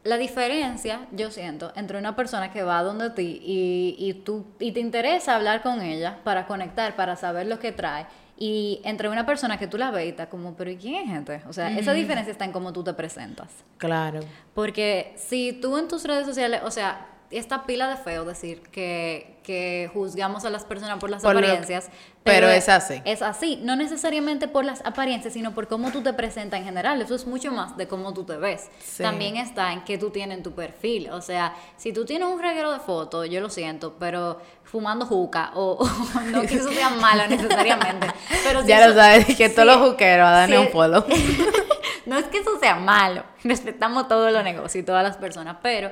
la 0.06 0.18
diferencia, 0.18 1.08
yo 1.12 1.30
siento, 1.30 1.74
entre 1.76 1.98
una 1.98 2.16
persona 2.16 2.52
que 2.54 2.64
va 2.64 2.82
donde 2.84 3.10
ti 3.10 3.42
y, 3.44 3.96
y, 4.00 4.14
tú, 4.14 4.46
y 4.60 4.72
te 4.72 4.80
interesa 4.80 5.36
hablar 5.36 5.62
con 5.62 5.82
ella 5.82 6.20
para 6.24 6.48
conectar, 6.48 6.96
para 6.96 7.18
saber 7.18 7.48
lo 7.48 7.60
que 7.60 7.74
trae, 7.74 8.06
y 8.38 8.80
entre 8.86 9.10
una 9.10 9.26
persona 9.26 9.58
que 9.58 9.68
tú 9.68 9.78
la 9.78 9.92
ves 9.92 10.06
y 10.06 10.10
está 10.10 10.30
como, 10.30 10.56
pero 10.56 10.70
¿y 10.70 10.78
quién 10.78 11.04
es 11.04 11.10
gente? 11.10 11.42
O 11.50 11.54
sea, 11.54 11.78
esa 11.78 11.92
diferencia 11.92 12.32
está 12.32 12.46
en 12.46 12.52
cómo 12.52 12.72
tú 12.72 12.84
te 12.84 12.94
presentas. 12.94 13.50
Claro. 13.78 14.22
Porque 14.54 15.14
si 15.18 15.54
tú 15.54 15.78
en 15.78 15.88
tus 15.88 16.06
redes 16.06 16.26
sociales, 16.26 16.62
o 16.64 16.70
sea, 16.70 17.17
esta 17.32 17.66
pila 17.66 17.90
de 17.90 17.98
feo 17.98 18.26
decir 18.26 18.62
que, 18.72 19.40
que 19.44 19.90
juzgamos 19.94 20.46
a 20.46 20.50
las 20.50 20.66
personas 20.66 21.00
por 21.00 21.10
las 21.10 21.24
apariencias. 21.24 21.90
pero, 22.24 22.48
es 22.50 22.70
así. 22.70 23.02
Es 23.06 23.22
así, 23.22 23.60
no 23.64 23.76
necesariamente 23.76 24.48
por 24.48 24.66
las 24.66 24.86
apariencias, 24.86 25.34
sino 25.34 25.54
por 25.54 25.68
cómo 25.68 25.92
tú 25.92 26.02
te 26.02 26.14
presentas 26.14 26.60
en 26.60 26.66
general. 26.66 27.02
Eso 27.02 27.16
es 27.16 27.28
mucho 27.28 27.52
más 27.52 27.76
de 27.78 27.88
cómo 27.88 28.14
tú 28.14 28.24
te 28.24 28.38
ves. 28.38 28.70
También 28.98 29.38
está 29.38 29.74
en 29.74 29.84
qué 29.84 29.98
tú 29.98 30.10
tienes 30.10 30.38
en 30.38 30.44
tu 30.44 30.54
perfil. 30.54 31.10
O 31.10 31.22
sea, 31.22 31.56
si 31.78 31.94
tú 31.94 32.06
tienes 32.06 32.28
un 32.28 32.42
reguero 32.42 32.72
de 32.72 32.80
fotos, 32.80 33.30
yo 33.30 33.42
lo 33.42 33.50
siento, 33.50 33.96
pero 34.00 34.40
fumando 34.64 35.06
juca, 35.06 35.52
o, 35.56 35.86
no 36.32 36.42
que 36.42 36.56
eso 36.56 36.72
sea 36.72 36.90
malo 36.90 37.28
necesariamente. 37.28 38.08
Pero 38.44 38.66
ya 38.66 38.88
lo 38.88 38.94
sabes, 38.94 39.26
que 39.36 39.50
todos 39.50 39.68
los 39.68 39.90
juqueros, 39.90 40.28
a 40.28 40.32
darle 40.32 40.60
un 40.60 40.72
polo. 40.72 41.06
no 42.08 42.18
es 42.18 42.26
que 42.26 42.40
eso 42.40 42.58
sea 42.60 42.76
malo, 42.76 43.24
respetamos 43.44 44.08
todo 44.08 44.32
los 44.32 44.44
negocios 44.44 44.76
y 44.76 44.84
todas 44.84 45.04
las 45.04 45.18
personas, 45.18 45.58
pero 45.62 45.92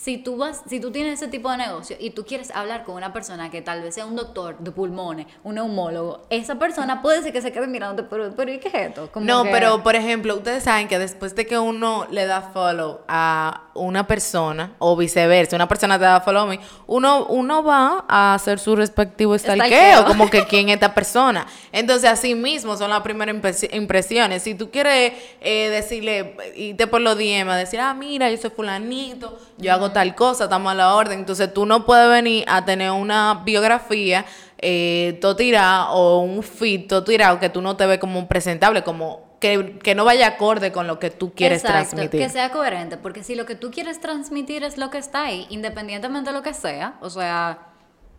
si 0.00 0.16
tú 0.16 0.36
vas, 0.36 0.62
si 0.68 0.78
tú 0.78 0.92
tienes 0.92 1.14
ese 1.14 1.28
tipo 1.28 1.50
de 1.50 1.56
negocio 1.56 1.96
y 1.98 2.10
tú 2.10 2.24
quieres 2.24 2.52
hablar 2.52 2.84
con 2.84 2.94
una 2.94 3.12
persona 3.12 3.50
que 3.50 3.62
tal 3.62 3.82
vez 3.82 3.96
sea 3.96 4.06
un 4.06 4.14
doctor 4.14 4.56
de 4.58 4.70
pulmones, 4.70 5.26
un 5.42 5.56
neumólogo, 5.56 6.22
esa 6.30 6.56
persona 6.56 7.02
puede 7.02 7.22
ser 7.22 7.32
que 7.32 7.42
se 7.42 7.50
quede 7.50 7.66
mirándote, 7.66 8.08
pero, 8.08 8.32
pero 8.36 8.52
¿y 8.52 8.58
qué 8.58 8.68
es 8.68 8.74
esto? 8.74 9.10
no, 9.16 9.42
pero 9.44 9.82
por 9.82 9.96
ejemplo, 9.96 10.36
ustedes 10.36 10.62
saben 10.62 10.86
que 10.86 10.98
después 10.98 11.34
de 11.34 11.46
que 11.46 11.58
uno 11.58 12.06
le 12.10 12.26
da 12.26 12.42
follow 12.42 13.00
a 13.08 13.64
una 13.74 14.06
persona, 14.06 14.74
o 14.78 14.96
viceversa, 14.96 15.56
una 15.56 15.68
persona 15.68 15.98
te 15.98 16.04
da 16.04 16.20
follow 16.20 16.42
a 16.42 16.46
mí, 16.46 16.60
uno, 16.86 17.26
uno 17.26 17.64
va 17.64 18.04
a 18.08 18.34
hacer 18.34 18.60
su 18.60 18.76
respectivo 18.76 19.36
stalkeo, 19.36 20.04
como 20.06 20.30
que 20.30 20.44
quién 20.46 20.68
es 20.68 20.76
esta 20.76 20.94
persona. 20.94 21.46
Entonces, 21.72 22.08
así 22.10 22.34
mismo 22.34 22.76
son 22.76 22.90
las 22.90 23.00
primeras 23.00 23.64
impresiones. 23.72 24.42
Si 24.42 24.54
tú 24.54 24.70
quieres 24.70 25.12
eh, 25.40 25.70
decirle, 25.70 26.36
irte 26.54 26.86
por 26.86 27.00
los 27.00 27.16
DM, 27.16 27.48
decir, 27.56 27.80
ah, 27.80 27.94
mira, 27.94 28.30
yo 28.30 28.36
soy 28.36 28.50
fulanito, 28.50 29.38
yo 29.56 29.72
hago 29.72 29.87
tal 29.92 30.14
cosa, 30.14 30.44
estamos 30.44 30.72
a 30.72 30.74
la 30.74 30.94
orden. 30.94 31.20
Entonces 31.20 31.52
tú 31.52 31.66
no 31.66 31.84
puedes 31.84 32.08
venir 32.08 32.44
a 32.46 32.64
tener 32.64 32.90
una 32.90 33.42
biografía 33.44 34.24
eh, 34.60 35.18
todo 35.20 35.36
tirado 35.36 35.92
o 35.92 36.20
un 36.20 36.42
fit 36.42 36.88
todo 36.88 37.04
tirado 37.04 37.38
que 37.38 37.48
tú 37.48 37.62
no 37.62 37.76
te 37.76 37.86
ves 37.86 37.98
como 37.98 38.18
un 38.18 38.26
presentable, 38.26 38.82
como 38.82 39.28
que, 39.38 39.78
que, 39.78 39.94
no 39.94 40.04
vaya 40.04 40.26
acorde 40.26 40.72
con 40.72 40.88
lo 40.88 40.98
que 40.98 41.10
tú 41.10 41.32
quieres 41.32 41.62
Exacto, 41.62 41.90
transmitir. 41.90 42.20
Que 42.20 42.28
sea 42.28 42.50
coherente, 42.50 42.96
porque 42.96 43.22
si 43.22 43.36
lo 43.36 43.46
que 43.46 43.54
tú 43.54 43.70
quieres 43.70 44.00
transmitir 44.00 44.64
es 44.64 44.76
lo 44.76 44.90
que 44.90 44.98
está 44.98 45.24
ahí, 45.26 45.46
independientemente 45.48 46.30
de 46.30 46.36
lo 46.36 46.42
que 46.42 46.54
sea, 46.54 46.96
o 47.00 47.08
sea, 47.08 47.68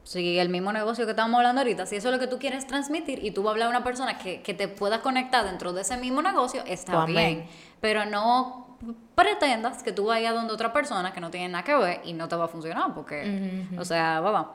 si 0.03 0.39
el 0.39 0.47
mismo 0.47 0.71
negocio 0.71 1.03
que 1.05 1.11
estamos 1.11 1.37
hablando 1.37 1.59
ahorita, 1.59 1.85
si 1.85 1.97
eso 1.97 2.07
es 2.07 2.13
lo 2.13 2.19
que 2.19 2.27
tú 2.27 2.39
quieres 2.39 2.65
transmitir 2.65 3.23
y 3.23 3.31
tú 3.31 3.43
vas 3.43 3.49
a 3.49 3.51
hablar 3.51 3.67
a 3.67 3.69
una 3.71 3.83
persona 3.83 4.17
que, 4.17 4.41
que 4.41 4.53
te 4.53 4.69
pueda 4.69 5.01
conectar 5.01 5.43
dentro 5.43 5.73
de 5.73 5.81
ese 5.81 5.97
mismo 5.97 6.21
negocio, 6.21 6.63
está 6.65 7.05
bien. 7.05 7.47
Pero 7.81 8.05
no 8.05 8.68
pretendas 9.15 9.83
que 9.83 9.91
tú 9.91 10.05
vayas 10.05 10.33
donde 10.33 10.53
otra 10.53 10.71
persona 10.73 11.13
que 11.13 11.19
no 11.19 11.29
tiene 11.29 11.49
nada 11.49 11.63
que 11.63 11.75
ver 11.75 12.01
y 12.03 12.13
no 12.13 12.27
te 12.27 12.35
va 12.35 12.45
a 12.45 12.47
funcionar, 12.47 12.93
porque, 12.93 13.67
o 13.77 13.85
sea, 13.85 14.19
va, 14.21 14.31
va. 14.31 14.53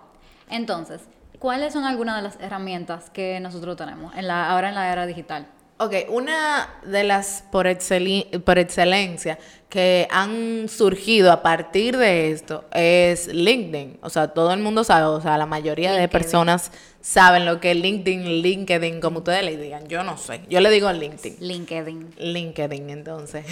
Entonces, 0.49 1.09
¿cuáles 1.39 1.73
son 1.73 1.85
algunas 1.85 2.17
de 2.17 2.23
las 2.23 2.41
herramientas 2.41 3.11
que 3.11 3.41
nosotros 3.41 3.77
tenemos 3.77 4.15
en 4.17 4.27
la, 4.27 4.51
ahora 4.51 4.69
en 4.69 4.75
la 4.75 4.93
era 4.93 5.07
digital? 5.07 5.47
Ok, 5.77 5.93
una 6.09 6.69
de 6.85 7.03
las 7.03 7.43
por, 7.51 7.67
por 8.45 8.59
excelencia 8.59 9.39
que 9.69 10.07
han 10.09 10.69
surgido 10.69 11.33
a 11.33 11.43
partir 11.43 11.97
de 11.97 12.31
esto 12.31 12.65
es 12.73 13.27
LinkedIn. 13.27 13.99
O 14.03 14.09
sea, 14.09 14.29
todo 14.29 14.53
el 14.53 14.61
mundo 14.61 14.85
sabe, 14.85 15.07
o 15.07 15.21
sea, 15.21 15.37
la 15.37 15.47
mayoría 15.47 15.93
de 15.93 16.07
personas 16.07 16.71
saben 17.01 17.45
lo 17.45 17.59
que 17.59 17.73
es 17.73 17.77
LinkedIn, 17.77 18.41
LinkedIn, 18.41 19.01
como 19.01 19.19
ustedes 19.19 19.45
le 19.45 19.57
digan. 19.57 19.89
Yo 19.89 20.05
no 20.05 20.17
sé, 20.17 20.43
yo 20.49 20.61
le 20.61 20.71
digo 20.71 20.93
LinkedIn. 20.93 21.39
LinkedIn. 21.41 22.15
LinkedIn, 22.19 22.91
entonces. 22.91 23.45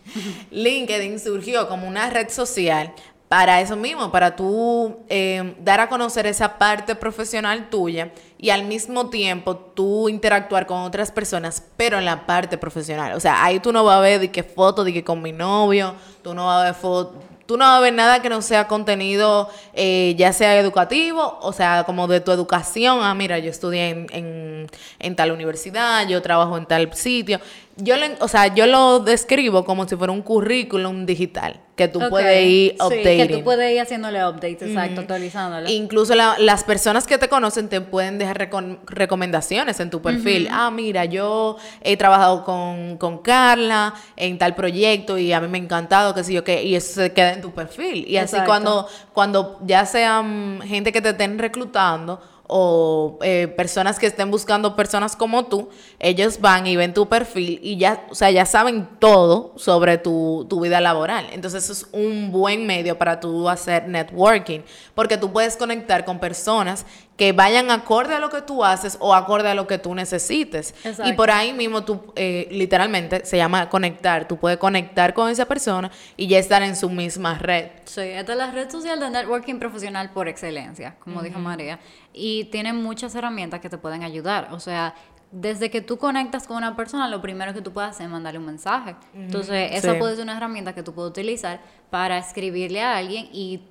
LinkedIn 0.50 1.20
surgió 1.20 1.68
como 1.68 1.86
una 1.86 2.10
red 2.10 2.28
social 2.28 2.92
para 3.28 3.60
eso 3.60 3.76
mismo, 3.76 4.10
para 4.10 4.34
tú 4.34 5.00
eh, 5.08 5.54
dar 5.60 5.80
a 5.80 5.88
conocer 5.88 6.26
esa 6.26 6.56
parte 6.56 6.94
profesional 6.94 7.68
tuya 7.68 8.10
y 8.38 8.50
al 8.50 8.64
mismo 8.64 9.10
tiempo 9.10 9.56
tú 9.56 10.08
interactuar 10.08 10.66
con 10.66 10.78
otras 10.78 11.12
personas, 11.12 11.62
pero 11.76 11.98
en 11.98 12.06
la 12.06 12.24
parte 12.24 12.56
profesional. 12.56 13.12
O 13.14 13.20
sea, 13.20 13.44
ahí 13.44 13.60
tú 13.60 13.70
no 13.72 13.84
vas 13.84 13.98
a 13.98 14.00
ver 14.00 14.20
de 14.20 14.30
qué 14.30 14.42
foto, 14.42 14.82
de 14.82 14.92
que 14.92 15.04
con 15.04 15.20
mi 15.20 15.32
novio, 15.32 15.94
tú 16.22 16.32
no 16.34 16.46
vas 16.46 16.62
a 16.62 16.64
ver 16.64 16.74
foto, 16.74 17.14
tú 17.48 17.56
no 17.56 17.64
vas 17.64 17.78
a 17.78 17.80
ver 17.80 17.94
nada 17.94 18.20
que 18.20 18.28
no 18.28 18.42
sea 18.42 18.68
contenido, 18.68 19.48
eh, 19.72 20.14
ya 20.18 20.34
sea 20.34 20.58
educativo, 20.58 21.38
o 21.40 21.54
sea, 21.54 21.84
como 21.84 22.06
de 22.06 22.20
tu 22.20 22.30
educación. 22.30 22.98
Ah, 23.02 23.14
mira, 23.14 23.38
yo 23.38 23.50
estudié 23.50 23.88
en, 23.88 24.68
en, 24.98 25.16
tal 25.16 25.32
universidad, 25.32 26.06
yo 26.06 26.20
trabajo 26.20 26.58
en 26.58 26.66
tal 26.66 26.92
sitio. 26.94 27.40
Yo, 27.78 27.96
le, 27.96 28.16
o 28.20 28.28
sea, 28.28 28.52
yo 28.54 28.66
lo 28.66 28.98
describo 28.98 29.64
como 29.64 29.88
si 29.88 29.96
fuera 29.96 30.12
un 30.12 30.22
currículum 30.22 31.06
digital 31.06 31.60
que 31.78 31.86
tú 31.86 32.00
puedes 32.10 32.44
ir 32.44 32.74
updating. 32.74 33.28
que 33.28 33.36
tú 33.36 33.44
puedes 33.44 33.72
ir 33.72 33.80
haciéndole 33.80 34.26
updates, 34.26 34.62
exacto, 34.62 35.02
actualizándolo. 35.02 35.70
Incluso 35.70 36.14
las 36.16 36.64
personas 36.64 37.06
que 37.06 37.18
te 37.18 37.28
conocen 37.28 37.68
te 37.68 37.80
pueden 37.80 38.18
dejar 38.18 38.50
recomendaciones 38.86 39.78
en 39.78 39.88
tu 39.88 40.02
perfil. 40.02 40.48
Ah, 40.50 40.72
mira, 40.72 41.04
yo 41.04 41.56
he 41.80 41.96
trabajado 41.96 42.44
con, 42.44 42.98
con, 42.98 43.18
Carla 43.18 43.94
en 44.16 44.38
tal 44.38 44.54
proyecto 44.56 45.16
y 45.16 45.32
a 45.32 45.40
mí 45.40 45.46
me 45.46 45.58
ha 45.58 45.62
encantado, 45.62 46.14
que 46.14 46.24
sí, 46.24 46.32
yo 46.32 46.42
qué, 46.42 46.64
y 46.64 46.74
eso 46.74 47.00
se 47.00 47.12
queda 47.12 47.32
en 47.32 47.42
tu 47.42 47.52
perfil. 47.52 48.04
Y 48.08 48.16
así 48.16 48.36
cuando, 48.44 48.88
cuando 49.12 49.60
ya 49.64 49.86
sean 49.86 50.60
gente 50.64 50.90
que 50.90 51.00
te 51.00 51.10
estén 51.10 51.38
reclutando 51.38 52.20
o 52.48 53.18
eh, 53.22 53.46
personas 53.56 53.98
que 53.98 54.06
estén 54.06 54.30
buscando 54.30 54.74
personas 54.74 55.14
como 55.14 55.46
tú, 55.46 55.68
ellos 56.00 56.40
van 56.40 56.66
y 56.66 56.76
ven 56.76 56.94
tu 56.94 57.06
perfil 57.06 57.60
y 57.62 57.76
ya, 57.76 58.06
o 58.10 58.14
sea, 58.14 58.30
ya 58.30 58.46
saben 58.46 58.88
todo 58.98 59.52
sobre 59.56 59.98
tu, 59.98 60.46
tu 60.48 60.60
vida 60.60 60.80
laboral. 60.80 61.26
Entonces 61.30 61.68
es 61.68 61.86
un 61.92 62.32
buen 62.32 62.66
medio 62.66 62.98
para 62.98 63.20
tú 63.20 63.48
hacer 63.48 63.86
networking, 63.86 64.60
porque 64.94 65.18
tú 65.18 65.30
puedes 65.30 65.56
conectar 65.56 66.06
con 66.06 66.18
personas 66.18 66.86
que 67.18 67.32
vayan 67.32 67.72
acorde 67.72 68.14
a 68.14 68.20
lo 68.20 68.30
que 68.30 68.42
tú 68.42 68.64
haces 68.64 68.96
o 69.00 69.12
acorde 69.12 69.48
a 69.48 69.54
lo 69.54 69.66
que 69.66 69.76
tú 69.76 69.92
necesites. 69.92 70.72
Y 71.04 71.14
por 71.14 71.32
ahí 71.32 71.52
mismo 71.52 71.84
tú, 71.84 72.12
eh, 72.14 72.46
literalmente, 72.52 73.26
se 73.26 73.36
llama 73.36 73.68
conectar. 73.68 74.28
Tú 74.28 74.36
puedes 74.36 74.56
conectar 74.58 75.12
con 75.14 75.28
esa 75.28 75.44
persona 75.44 75.90
y 76.16 76.28
ya 76.28 76.38
estar 76.38 76.62
en 76.62 76.76
su 76.76 76.88
misma 76.88 77.36
red. 77.36 77.70
Sí, 77.86 78.02
esta 78.02 78.32
es 78.32 78.38
la 78.38 78.52
red 78.52 78.70
social 78.70 79.00
de 79.00 79.10
networking 79.10 79.58
profesional 79.58 80.10
por 80.12 80.28
excelencia, 80.28 80.94
como 81.00 81.20
dijo 81.20 81.40
María. 81.40 81.80
Y 82.14 82.44
tiene 82.44 82.72
muchas 82.72 83.16
herramientas 83.16 83.58
que 83.58 83.68
te 83.68 83.78
pueden 83.78 84.04
ayudar. 84.04 84.50
O 84.52 84.60
sea, 84.60 84.94
desde 85.32 85.70
que 85.70 85.80
tú 85.80 85.98
conectas 85.98 86.46
con 86.46 86.56
una 86.56 86.76
persona, 86.76 87.08
lo 87.08 87.20
primero 87.20 87.52
que 87.52 87.62
tú 87.62 87.72
puedes 87.72 87.90
hacer 87.90 88.06
es 88.06 88.12
mandarle 88.12 88.38
un 88.38 88.46
mensaje. 88.46 88.94
Entonces, 89.12 89.72
esa 89.72 89.98
puede 89.98 90.14
ser 90.14 90.22
una 90.22 90.36
herramienta 90.36 90.72
que 90.72 90.84
tú 90.84 90.94
puedes 90.94 91.10
utilizar 91.10 91.58
para 91.90 92.16
escribirle 92.16 92.80
a 92.80 92.96
alguien 92.96 93.28
y 93.32 93.62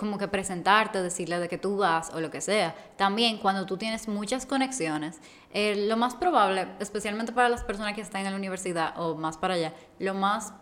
como 0.00 0.16
que 0.16 0.26
presentarte, 0.28 1.02
decirle 1.02 1.38
de 1.38 1.48
que 1.48 1.58
tú 1.58 1.76
vas 1.76 2.10
o 2.14 2.20
lo 2.20 2.30
que 2.30 2.40
sea. 2.40 2.74
También 2.96 3.36
cuando 3.36 3.66
tú 3.66 3.76
tienes 3.76 4.08
muchas 4.08 4.46
conexiones, 4.46 5.20
eh, 5.52 5.86
lo 5.86 5.96
más 5.98 6.14
probable, 6.14 6.66
especialmente 6.80 7.32
para 7.32 7.50
las 7.50 7.62
personas 7.62 7.94
que 7.94 8.00
están 8.00 8.24
en 8.24 8.32
la 8.32 8.38
universidad 8.38 8.98
o 8.98 9.14
más 9.14 9.36
para 9.36 9.54
allá, 9.54 9.74
lo 9.98 10.14
más 10.14 10.54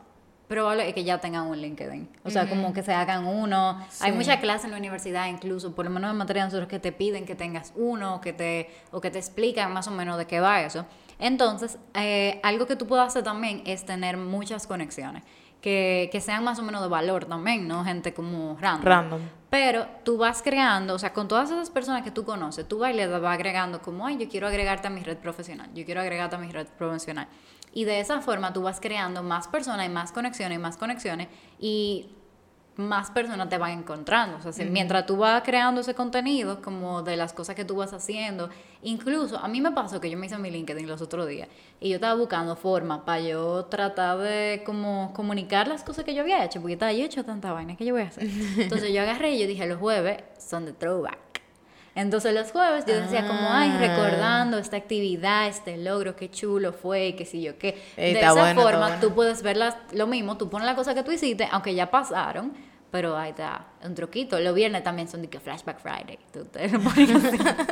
probable 0.49 0.89
es 0.89 0.95
que 0.95 1.05
ya 1.05 1.19
tengan 1.19 1.47
un 1.47 1.57
LinkedIn. 1.57 2.09
O 2.25 2.31
sea, 2.31 2.49
como 2.49 2.73
que 2.73 2.83
se 2.83 2.93
hagan 2.93 3.27
uno. 3.27 3.81
Hay 4.01 4.13
mucha 4.13 4.41
clase 4.41 4.67
en 4.67 4.73
la 4.73 4.79
universidad, 4.79 5.29
incluso, 5.29 5.75
por 5.75 5.85
lo 5.85 5.91
menos 5.93 6.11
en 6.11 6.17
materia 6.17 6.43
de 6.43 6.49
nosotros, 6.49 6.69
que 6.69 6.81
te 6.81 6.91
piden 6.91 7.25
que 7.25 7.37
tengas 7.37 7.73
uno 7.77 8.21
que 8.21 8.33
te, 8.33 8.71
o 8.91 9.01
que 9.01 9.11
te 9.11 9.19
explican 9.19 9.73
más 9.73 9.87
o 9.87 9.93
menos 9.93 10.19
de 10.19 10.27
qué 10.27 10.41
va 10.41 10.63
eso. 10.63 10.85
Entonces, 11.21 11.79
eh, 11.95 12.41
algo 12.43 12.67
que 12.67 12.77
tú 12.77 12.87
puedes 12.87 13.07
hacer 13.07 13.23
también 13.23 13.63
es 13.67 13.85
tener 13.85 14.17
muchas 14.17 14.67
conexiones 14.67 15.23
que, 15.61 16.09
que, 16.13 16.21
sean 16.21 16.45
más 16.45 16.59
o 16.59 16.63
menos 16.63 16.83
de 16.83 16.89
valor 16.89 17.25
también, 17.25 17.67
¿no? 17.67 17.85
Gente 17.85 18.15
como 18.15 18.57
random. 18.61 18.85
Random. 18.85 19.21
Pero 19.51 19.87
tú 20.05 20.19
vas 20.19 20.43
creando, 20.43 20.95
o 20.95 20.99
sea, 20.99 21.13
con 21.13 21.27
todas 21.27 21.51
esas 21.51 21.71
personas 21.71 22.03
que 22.03 22.11
tú 22.11 22.25
conoces, 22.25 22.69
tú 22.69 22.79
vas 22.79 22.93
y 22.93 22.95
le 22.95 23.07
vas 23.07 23.35
agregando 23.35 23.81
como, 23.81 24.07
ay, 24.07 24.19
yo 24.19 24.29
quiero 24.29 24.47
agregarte 24.47 24.89
a 24.89 24.91
mi 24.91 25.03
red 25.03 25.17
profesional, 25.17 25.71
yo 25.75 25.85
quiero 25.87 26.01
agregarte 26.01 26.37
a 26.37 26.39
mi 26.39 26.53
red 26.53 26.67
profesional. 26.77 27.29
Y 27.73 27.85
de 27.85 28.01
esa 28.01 28.21
forma 28.21 28.53
tú 28.53 28.63
vas 28.63 28.81
creando 28.81 29.23
más 29.23 29.49
personas 29.49 29.87
y 29.87 29.89
más 29.89 30.13
conexiones 30.13 30.59
y 30.59 30.61
más 30.61 30.77
conexiones 30.77 31.29
y 31.59 32.11
más 32.79 33.11
personas 33.11 33.49
te 33.49 33.59
van 33.59 33.73
encontrando. 33.73 34.39
O 34.39 34.53
sea, 34.53 34.65
mientras 34.67 35.05
tú 35.05 35.17
vas 35.17 35.43
creando 35.43 35.81
ese 35.81 35.95
contenido, 35.95 36.63
como 36.63 37.03
de 37.03 37.17
las 37.17 37.33
cosas 37.33 37.57
que 37.57 37.65
tú 37.65 37.75
vas 37.75 37.93
haciendo, 37.93 38.49
incluso 38.85 39.37
a 39.37 39.49
mí 39.49 39.61
me 39.61 39.73
pasó 39.73 40.01
que 40.01 40.09
yo 40.09 40.17
me 40.17 40.27
hice 40.27 40.39
mi 40.39 40.49
LinkedIn 40.49 40.87
los 40.87 41.03
otros 41.03 41.27
días 41.27 41.49
y 41.81 41.89
yo 41.89 41.97
estaba 41.97 42.15
buscando 42.15 42.55
forma 42.55 43.05
para 43.05 43.21
yo 43.21 43.65
tratar 43.65 44.19
de 44.19 44.63
como 44.65 45.13
comunicar 45.13 45.67
las 45.67 45.83
cosas 45.83 46.05
que 46.05 46.15
yo 46.15 46.23
había 46.23 46.45
hecho, 46.45 46.61
porque 46.61 46.75
estaba 46.75 46.93
yo 46.93 47.05
hecho 47.05 47.25
tanta 47.25 47.53
vaina 47.53 47.77
que 47.77 47.85
yo 47.85 47.95
voy 47.95 48.05
a 48.05 48.07
hacer. 48.07 48.29
Entonces 48.59 48.93
yo 48.93 49.03
agarré 49.03 49.33
y 49.33 49.41
yo 49.41 49.49
dije, 49.49 49.67
los 49.67 49.79
jueves 49.79 50.23
son 50.39 50.65
de 50.65 50.73
throwback. 50.73 51.19
Entonces 51.97 52.33
los 52.33 52.53
jueves 52.53 52.85
yo 52.87 52.95
decía 52.95 53.27
como, 53.27 53.51
ay, 53.51 53.73
ah. 53.75 53.79
recordando 53.81 54.57
esta 54.59 54.77
actividad, 54.77 55.49
este 55.49 55.77
logro, 55.79 56.15
qué 56.15 56.31
chulo 56.31 56.73
fue, 56.73 57.17
qué 57.19 57.25
sé 57.25 57.41
yo 57.41 57.59
qué. 57.59 57.77
de 57.97 58.21
esa 58.21 58.55
forma 58.55 59.01
tú 59.01 59.13
puedes 59.15 59.43
ver 59.43 59.59
lo 59.91 60.07
mismo, 60.07 60.37
tú 60.37 60.49
pones 60.49 60.65
la 60.65 60.77
cosa 60.77 60.95
que 60.95 61.03
tú 61.03 61.11
hiciste, 61.11 61.49
aunque 61.51 61.75
ya 61.75 61.91
pasaron, 61.91 62.53
pero 62.91 63.17
ahí 63.17 63.31
está, 63.31 63.67
un 63.85 63.95
truquito. 63.95 64.39
Los 64.41 64.55
viernes 64.55 64.83
también 64.83 65.09
son 65.09 65.23
de 65.23 65.29
que 65.29 65.41
Flashback 65.41 65.81
Friday. 65.81 66.19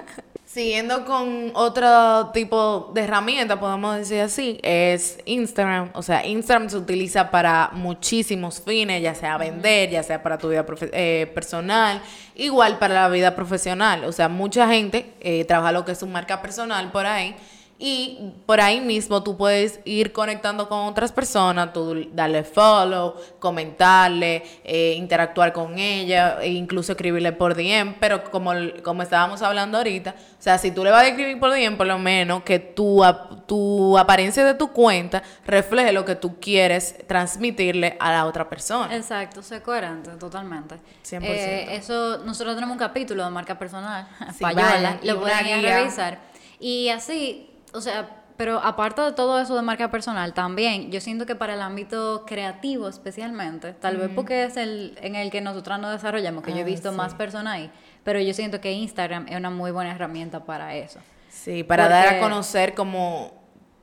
Siguiendo 0.44 1.04
con 1.04 1.50
otro 1.54 2.30
tipo 2.32 2.90
de 2.94 3.02
herramienta, 3.02 3.58
podemos 3.58 3.96
decir 3.96 4.20
así, 4.20 4.58
es 4.62 5.18
Instagram. 5.25 5.90
O 5.94 6.02
sea, 6.02 6.25
Instagram 6.25 6.70
se 6.70 6.76
utiliza 6.76 7.30
para 7.30 7.70
muchísimos 7.73 8.61
fines, 8.61 9.02
ya 9.02 9.14
sea 9.14 9.38
vender, 9.38 9.90
ya 9.90 10.02
sea 10.02 10.23
para 10.23 10.38
tu 10.38 10.49
vida 10.49 10.64
eh, 10.92 11.30
personal, 11.35 12.00
igual 12.35 12.78
para 12.78 12.94
la 12.94 13.08
vida 13.08 13.35
profesional. 13.35 14.04
O 14.04 14.12
sea, 14.12 14.28
mucha 14.28 14.68
gente 14.68 15.12
eh, 15.20 15.44
trabaja 15.44 15.73
lo 15.73 15.85
que 15.85 15.92
es 15.92 15.99
su 15.99 16.06
marca 16.06 16.40
personal 16.40 16.92
por 16.92 17.06
ahí 17.06 17.35
y 17.78 18.33
por 18.47 18.61
ahí 18.62 18.80
mismo 18.80 19.23
tú 19.23 19.37
puedes 19.37 19.80
ir 19.85 20.12
conectando 20.12 20.66
con 20.66 20.87
otras 20.87 21.12
personas, 21.12 21.75
tú 21.75 22.09
darle 22.12 22.42
follow, 22.42 23.16
comentarle, 23.38 24.42
eh, 24.64 24.95
interactuar 24.97 25.52
con 25.52 25.78
ella, 25.78 26.38
e 26.40 26.49
incluso 26.49 26.92
escribirle 26.92 27.33
por 27.33 27.54
DM. 27.54 27.97
Pero 28.00 28.25
como, 28.30 28.52
como 28.83 29.02
estábamos 29.02 29.42
hablando 29.42 29.76
ahorita, 29.76 30.14
o 30.18 30.42
sea, 30.42 30.56
si 30.56 30.71
tú 30.71 30.85
le 30.85 30.90
vas 30.90 31.02
a 31.02 31.09
escribir 31.09 31.38
por 31.38 31.50
DM, 31.50 31.76
por 31.76 31.87
lo 31.87 31.99
menos 31.99 32.45
que 32.45 32.59
tu, 32.59 33.02
tu 33.45 33.99
apariencia 33.99 34.42
de 34.42 34.54
tu 34.54 34.73
cuenta 34.73 35.23
refleje 35.45 35.92
lo 35.92 36.06
que 36.06 36.14
tú 36.14 36.40
quieres 36.40 37.06
transmitirle 37.06 37.99
a 38.00 38.11
la 38.11 38.25
otra 38.25 38.49
persona. 38.49 38.97
Exacto, 38.97 39.42
sé 39.42 39.61
coherente, 39.61 40.12
totalmente. 40.12 40.76
100%. 41.04 41.21
Eh, 41.25 41.76
eso, 41.76 42.18
nosotros 42.25 42.54
tenemos 42.54 42.73
un 42.73 42.78
capítulo 42.78 43.23
de 43.23 43.30
marca 43.30 43.59
personal. 43.59 44.09
Sí, 44.35 44.45
lo 45.02 45.21
pueden 45.21 45.62
revisar. 45.62 46.21
Y 46.59 46.88
así 46.88 47.50
o 47.76 47.80
sea, 47.80 48.25
pero 48.37 48.59
aparte 48.59 49.00
de 49.02 49.12
todo 49.12 49.40
eso 49.40 49.54
de 49.54 49.62
marca 49.62 49.90
personal, 49.90 50.35
también 50.35 50.90
yo 50.90 51.00
siento 51.00 51.26
que 51.26 51.35
para 51.35 51.54
el 51.54 51.62
ámbito 51.62 52.25
creativo 52.26 52.88
especialmente, 52.88 53.73
tal 53.73 53.97
vez 53.97 54.11
porque 54.14 54.45
es 54.45 54.56
el 54.56 54.99
en 55.00 55.14
el 55.14 55.30
que 55.30 55.40
nosotros 55.40 55.78
nos 55.78 55.92
desarrollamos, 55.92 56.42
que 56.42 56.52
yo 56.52 56.59
he 56.59 56.62
ah, 56.62 56.64
visto 56.64 56.92
más 56.92 57.14
personas 57.14 57.54
ahí, 57.54 57.71
pero 58.04 58.21
yo 58.21 58.35
siento 58.35 58.61
que 58.61 58.73
Instagram 58.73 59.26
es 59.28 59.37
una 59.37 59.50
muy 59.50 59.71
buena 59.71 59.92
herramienta 59.92 60.45
para 60.45 60.75
eso. 60.75 61.00
Sí, 61.30 61.64
para 61.64 61.88
dar 61.88 62.09
a 62.09 62.21
conocer 62.21 62.75
como 62.75 63.33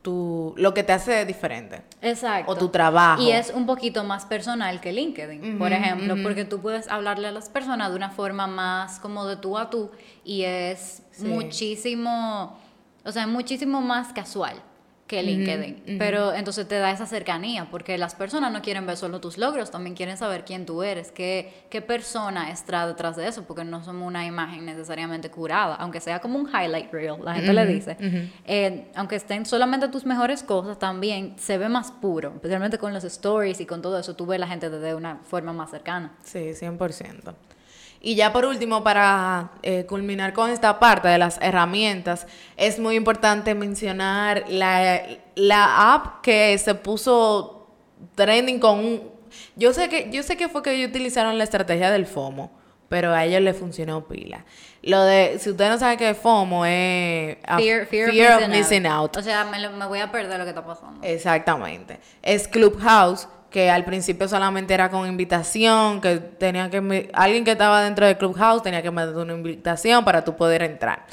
tu, 0.02 0.54
lo 0.58 0.74
que 0.74 0.84
te 0.84 0.92
hace 0.92 1.26
diferente. 1.26 1.82
Exacto. 2.02 2.52
O 2.52 2.56
tu 2.56 2.70
trabajo. 2.70 3.24
Y 3.24 3.32
es 3.32 3.52
un 3.52 3.66
poquito 3.66 4.04
más 4.04 4.26
personal 4.26 4.82
que 4.82 4.92
LinkedIn, 4.92 5.58
por 5.58 5.72
ejemplo, 5.72 6.16
porque 6.22 6.46
tú 6.46 6.62
puedes 6.62 6.88
hablarle 6.90 7.28
a 7.30 7.32
las 7.32 7.50
personas 7.50 7.90
de 7.90 7.96
una 7.96 8.10
forma 8.10 8.46
más 8.46 9.00
como 9.00 9.26
de 9.26 9.38
tú 9.38 9.58
a 9.58 9.70
tú 9.70 9.92
y 10.24 10.44
es 10.44 11.04
muchísimo 11.20 12.60
o 13.03 13.12
sea, 13.12 13.24
es 13.24 13.29
muchísimo 13.29 13.81
más 13.81 14.13
casual 14.13 14.62
que 15.07 15.22
LinkedIn. 15.22 15.98
Pero 16.00 16.33
entonces 16.33 16.67
te 16.67 16.79
da 16.79 16.91
esa 16.91 17.05
cercanía, 17.05 17.67
porque 17.69 17.98
las 17.98 18.15
personas 18.15 18.51
no 18.51 18.62
quieren 18.62 18.86
ver 18.86 18.98
solo 18.98 19.19
tus 19.19 19.38
logros, 19.38 19.69
también 19.69 19.95
quieren 19.95 20.17
saber 20.17 20.45
quién 20.45 20.65
tú 20.65 20.81
eres, 20.81 21.12
qué, 21.12 21.65
qué 21.69 21.81
persona 21.81 22.50
está 22.51 22.88
detrás 22.88 23.15
de 23.15 23.27
eso, 23.27 23.43
porque 23.43 23.63
no 23.63 23.83
somos 23.83 24.07
una 24.07 24.25
imagen 24.25 24.65
necesariamente 24.65 25.29
curada, 25.29 25.75
aunque 25.75 26.00
sea 26.00 26.19
como 26.19 26.39
un 26.39 26.48
highlight 26.48 26.91
reel, 26.91 27.17
la 27.24 27.36
gente 27.36 27.53
le 27.53 27.65
dice. 27.65 27.98
Eh, 28.45 28.88
aunque 28.95 29.17
estén 29.17 29.45
solamente 29.45 29.88
tus 29.89 30.05
mejores 30.05 30.41
cosas, 30.41 30.79
también 30.79 31.36
se 31.38 31.57
ve 31.57 31.69
más 31.69 31.91
puro, 31.91 32.31
especialmente 32.36 32.77
con 32.77 32.93
los 32.93 33.03
stories 33.03 33.60
y 33.60 33.65
con 33.65 33.81
todo 33.81 34.00
eso, 34.00 34.15
tú 34.15 34.25
ves 34.25 34.39
la 34.39 34.48
gente 34.48 34.69
desde 34.69 34.95
una 34.95 35.17
forma 35.24 35.53
más 35.53 35.69
cercana. 35.69 36.13
Sí, 36.24 36.39
100%. 36.53 37.33
Y 38.05 38.15
ya 38.15 38.33
por 38.33 38.43
último, 38.43 38.83
para 38.83 39.51
eh, 39.62 39.86
culminar 39.86 40.33
con 40.33 40.50
esta 40.50 40.77
parte 40.77 41.07
de 41.07 41.17
las 41.17 41.39
herramientas, 41.41 42.27
es 42.57 42.77
muy 42.77 42.95
importante 42.95 43.55
mencionar 43.55 44.43
la, 44.50 45.01
la 45.36 45.93
app 45.93 46.22
que 46.22 46.57
se 46.57 46.75
puso 46.75 47.69
trending 48.15 48.60
con 48.60 48.79
un... 48.79 49.12
Yo 49.55 49.72
sé 49.72 49.88
que, 49.88 50.10
yo 50.12 50.22
sé 50.22 50.36
que 50.36 50.50
fue 50.50 50.62
que 50.62 50.74
ellos 50.74 50.89
utilizaron 50.89 51.38
la 51.38 51.45
estrategia 51.45 51.91
del 51.91 52.05
FOMO, 52.05 52.51
pero 52.89 53.13
a 53.13 53.24
ellos 53.24 53.39
les 53.39 53.55
funcionó 53.55 54.05
pila. 54.05 54.43
Lo 54.81 55.01
de, 55.03 55.39
si 55.39 55.51
ustedes 55.51 55.72
no 55.72 55.79
saben 55.79 55.98
qué 55.98 56.10
es 56.10 56.17
FOMO, 56.17 56.65
es 56.65 57.38
a 57.48 57.57
fear, 57.57 57.83
of, 57.83 58.50
missing, 58.50 58.86
out. 58.86 59.15
O 59.15 59.22
sea, 59.22 59.45
me, 59.45 59.69
me 59.69 59.86
voy 59.86 60.00
a 60.00 60.12
perder 60.12 60.39
lo 60.39 60.43
que 60.43 60.50
está 60.50 60.65
pasando. 60.65 61.00
Exactamente. 61.03 62.01
Es 62.22 62.50
Clubhouse, 62.50 63.29
que 63.53 63.69
al 63.69 63.86
principio 63.86 64.27
solamente 64.27 64.74
era 64.74 64.89
con 64.89 65.07
invitación, 65.07 66.01
que 66.01 66.17
tenía 66.17 66.72
que 66.72 67.12
alguien 67.13 67.45
que 67.45 67.51
estaba 67.51 67.83
dentro 67.83 68.07
del 68.07 68.17
Clubhouse 68.17 68.63
tenía 68.63 68.81
que 68.81 68.89
mandar 68.89 69.15
una 69.15 69.33
invitación 69.33 70.03
para 70.03 70.24
tú 70.24 70.36
poder 70.36 70.63
entrar. 70.63 71.05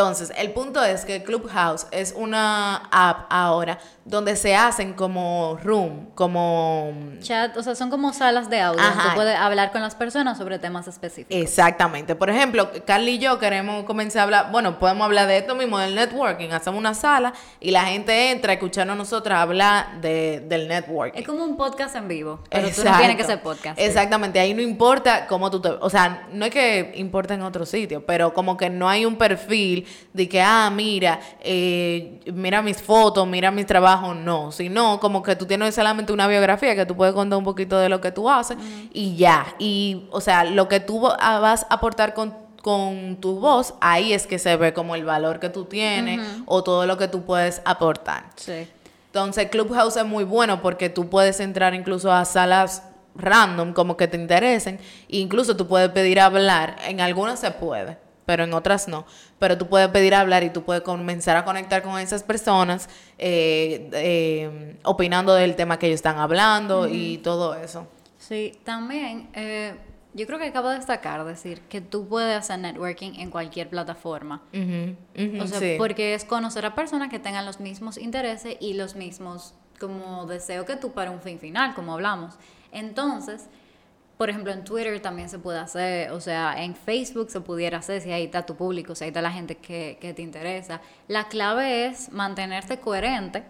Entonces, 0.00 0.32
el 0.38 0.52
punto 0.52 0.82
es 0.82 1.04
que 1.04 1.22
Clubhouse 1.22 1.86
es 1.90 2.14
una 2.16 2.88
app 2.90 3.26
ahora 3.28 3.78
donde 4.06 4.34
se 4.34 4.56
hacen 4.56 4.94
como 4.94 5.58
room, 5.62 6.08
como... 6.14 6.92
Chat, 7.20 7.56
o 7.56 7.62
sea, 7.62 7.74
son 7.74 7.90
como 7.90 8.12
salas 8.12 8.48
de 8.48 8.60
audio. 8.60 8.80
Ajá. 8.80 9.10
Tú 9.10 9.14
puedes 9.14 9.36
hablar 9.36 9.72
con 9.72 9.82
las 9.82 9.94
personas 9.94 10.38
sobre 10.38 10.58
temas 10.58 10.88
específicos. 10.88 11.36
Exactamente. 11.36 12.16
Por 12.16 12.30
ejemplo, 12.30 12.70
Carly 12.86 13.12
y 13.12 13.18
yo 13.18 13.38
queremos 13.38 13.84
comenzar 13.84 14.20
a 14.20 14.22
hablar, 14.24 14.50
bueno, 14.50 14.78
podemos 14.78 15.04
hablar 15.04 15.28
de 15.28 15.38
esto 15.38 15.54
mismo, 15.54 15.78
del 15.78 15.94
networking. 15.94 16.48
Hacemos 16.50 16.78
una 16.78 16.94
sala 16.94 17.34
y 17.60 17.70
la 17.70 17.84
gente 17.84 18.30
entra 18.30 18.52
a 18.52 18.54
escucharnos 18.54 18.96
nosotros 18.96 19.36
hablar 19.36 20.00
de, 20.00 20.40
del 20.48 20.66
networking. 20.66 21.20
Es 21.20 21.26
como 21.26 21.44
un 21.44 21.56
podcast 21.56 21.94
en 21.94 22.08
vivo, 22.08 22.40
pero 22.50 22.68
tú 22.70 22.82
no 22.82 22.96
tienes 22.96 23.16
que 23.16 23.24
ser 23.24 23.42
podcast. 23.42 23.78
Exactamente. 23.78 24.40
Ahí 24.40 24.54
no 24.54 24.62
importa 24.62 25.26
cómo 25.26 25.50
tú 25.50 25.60
te... 25.60 25.68
O 25.68 25.90
sea, 25.90 26.26
no 26.32 26.46
es 26.46 26.50
que 26.50 26.92
importa 26.96 27.34
en 27.34 27.42
otro 27.42 27.66
sitio, 27.66 28.04
pero 28.06 28.32
como 28.32 28.56
que 28.56 28.70
no 28.70 28.88
hay 28.88 29.04
un 29.04 29.16
perfil 29.16 29.86
de 30.12 30.28
que, 30.28 30.40
ah, 30.40 30.70
mira, 30.70 31.20
eh, 31.40 32.20
mira 32.32 32.62
mis 32.62 32.80
fotos, 32.80 33.26
mira 33.26 33.50
mis 33.50 33.66
trabajos, 33.66 34.16
no, 34.16 34.52
sino 34.52 35.00
como 35.00 35.22
que 35.22 35.36
tú 35.36 35.46
tienes 35.46 35.74
solamente 35.74 36.12
una 36.12 36.26
biografía 36.26 36.74
que 36.74 36.86
tú 36.86 36.96
puedes 36.96 37.14
contar 37.14 37.38
un 37.38 37.44
poquito 37.44 37.78
de 37.78 37.88
lo 37.88 38.00
que 38.00 38.12
tú 38.12 38.28
haces 38.28 38.56
y 38.92 39.16
ya. 39.16 39.54
Y, 39.58 40.08
o 40.10 40.20
sea, 40.20 40.44
lo 40.44 40.68
que 40.68 40.80
tú 40.80 41.00
vas 41.00 41.66
a 41.68 41.74
aportar 41.74 42.14
con 42.14 42.50
con 42.62 43.16
tu 43.20 43.40
voz, 43.40 43.74
ahí 43.80 44.12
es 44.12 44.26
que 44.26 44.38
se 44.38 44.56
ve 44.56 44.72
como 44.72 44.94
el 44.94 45.04
valor 45.04 45.40
que 45.40 45.48
tú 45.48 45.64
tienes 45.64 46.20
o 46.46 46.62
todo 46.62 46.86
lo 46.86 46.98
que 46.98 47.08
tú 47.08 47.24
puedes 47.24 47.62
aportar. 47.64 48.24
Sí. 48.36 48.68
Entonces, 49.06 49.48
Clubhouse 49.50 49.96
es 49.96 50.04
muy 50.04 50.24
bueno 50.24 50.62
porque 50.62 50.88
tú 50.88 51.08
puedes 51.08 51.40
entrar 51.40 51.74
incluso 51.74 52.12
a 52.12 52.24
salas 52.24 52.84
random 53.16 53.72
como 53.72 53.96
que 53.96 54.06
te 54.06 54.16
interesen 54.16 54.78
e 55.08 55.16
incluso 55.18 55.56
tú 55.56 55.66
puedes 55.66 55.90
pedir 55.90 56.20
hablar, 56.20 56.76
en 56.86 57.00
algunas 57.00 57.40
se 57.40 57.50
puede 57.50 57.98
pero 58.30 58.44
en 58.44 58.54
otras 58.54 58.86
no. 58.86 59.06
Pero 59.40 59.58
tú 59.58 59.66
puedes 59.66 59.88
pedir 59.88 60.14
hablar 60.14 60.44
y 60.44 60.50
tú 60.50 60.62
puedes 60.62 60.84
comenzar 60.84 61.36
a 61.36 61.44
conectar 61.44 61.82
con 61.82 61.98
esas 61.98 62.22
personas 62.22 62.88
eh, 63.18 63.90
eh, 63.92 64.76
opinando 64.84 65.34
del 65.34 65.56
tema 65.56 65.80
que 65.80 65.88
ellos 65.88 65.96
están 65.96 66.18
hablando 66.18 66.86
y 66.86 67.18
todo 67.18 67.56
eso. 67.56 67.88
Sí, 68.18 68.56
también 68.62 69.30
eh, 69.34 69.74
yo 70.14 70.28
creo 70.28 70.38
que 70.38 70.44
acabo 70.44 70.68
de 70.68 70.76
destacar 70.76 71.24
decir 71.24 71.62
que 71.62 71.80
tú 71.80 72.06
puedes 72.06 72.38
hacer 72.38 72.60
networking 72.60 73.14
en 73.16 73.32
cualquier 73.32 73.68
plataforma. 73.68 74.42
o 74.52 75.46
sea, 75.48 75.76
porque 75.76 76.14
es 76.14 76.24
conocer 76.24 76.64
a 76.66 76.76
personas 76.76 77.08
que 77.08 77.18
tengan 77.18 77.44
los 77.44 77.58
mismos 77.58 77.98
intereses 77.98 78.58
y 78.60 78.74
los 78.74 78.94
mismos 78.94 79.54
como 79.80 80.26
deseo 80.26 80.64
que 80.64 80.76
tú 80.76 80.92
para 80.92 81.10
un 81.10 81.20
fin 81.20 81.40
final, 81.40 81.74
como 81.74 81.94
hablamos. 81.94 82.34
Entonces, 82.70 83.48
por 84.20 84.28
ejemplo, 84.28 84.52
en 84.52 84.64
Twitter 84.64 85.00
también 85.00 85.30
se 85.30 85.38
puede 85.38 85.58
hacer, 85.58 86.10
o 86.10 86.20
sea, 86.20 86.62
en 86.62 86.74
Facebook 86.74 87.30
se 87.30 87.40
pudiera 87.40 87.78
hacer 87.78 88.02
si 88.02 88.12
ahí 88.12 88.24
está 88.24 88.44
tu 88.44 88.54
público, 88.54 88.94
si 88.94 89.04
ahí 89.04 89.08
está 89.08 89.22
la 89.22 89.32
gente 89.32 89.56
que, 89.56 89.96
te 90.14 90.20
interesa. 90.20 90.82
La 91.08 91.28
clave 91.28 91.86
es 91.86 92.12
mantenerte 92.12 92.78
coherente 92.80 93.44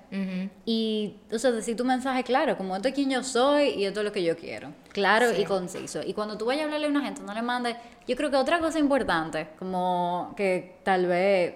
y, 0.65 1.17
o 1.33 1.41
sea, 1.41 1.51
decir 1.51 1.77
tu 1.77 1.85
mensaje 1.85 2.23
claro, 2.23 2.57
como 2.57 2.77
esto 2.77 2.87
es 2.87 2.95
quien 2.95 3.11
yo 3.11 3.25
soy 3.25 3.71
y 3.71 3.85
esto 3.85 3.99
es 3.99 4.05
lo 4.07 4.13
que 4.13 4.23
yo 4.23 4.37
quiero. 4.37 4.69
Claro 4.93 5.37
y 5.37 5.45
conciso. 5.45 6.03
Y 6.07 6.15
cuando 6.15 6.39
tú 6.39 6.45
vayas 6.45 6.63
a 6.63 6.65
hablarle 6.67 6.87
a 6.87 6.91
una 6.91 7.03
gente, 7.03 7.21
no 7.23 7.35
le 7.35 7.43
mandes. 7.43 7.75
Yo 8.07 8.15
creo 8.15 8.31
que 8.31 8.37
otra 8.37 8.61
cosa 8.61 8.79
importante, 8.79 9.49
como 9.59 10.35
que 10.37 10.77
tal 10.85 11.07
vez, 11.07 11.53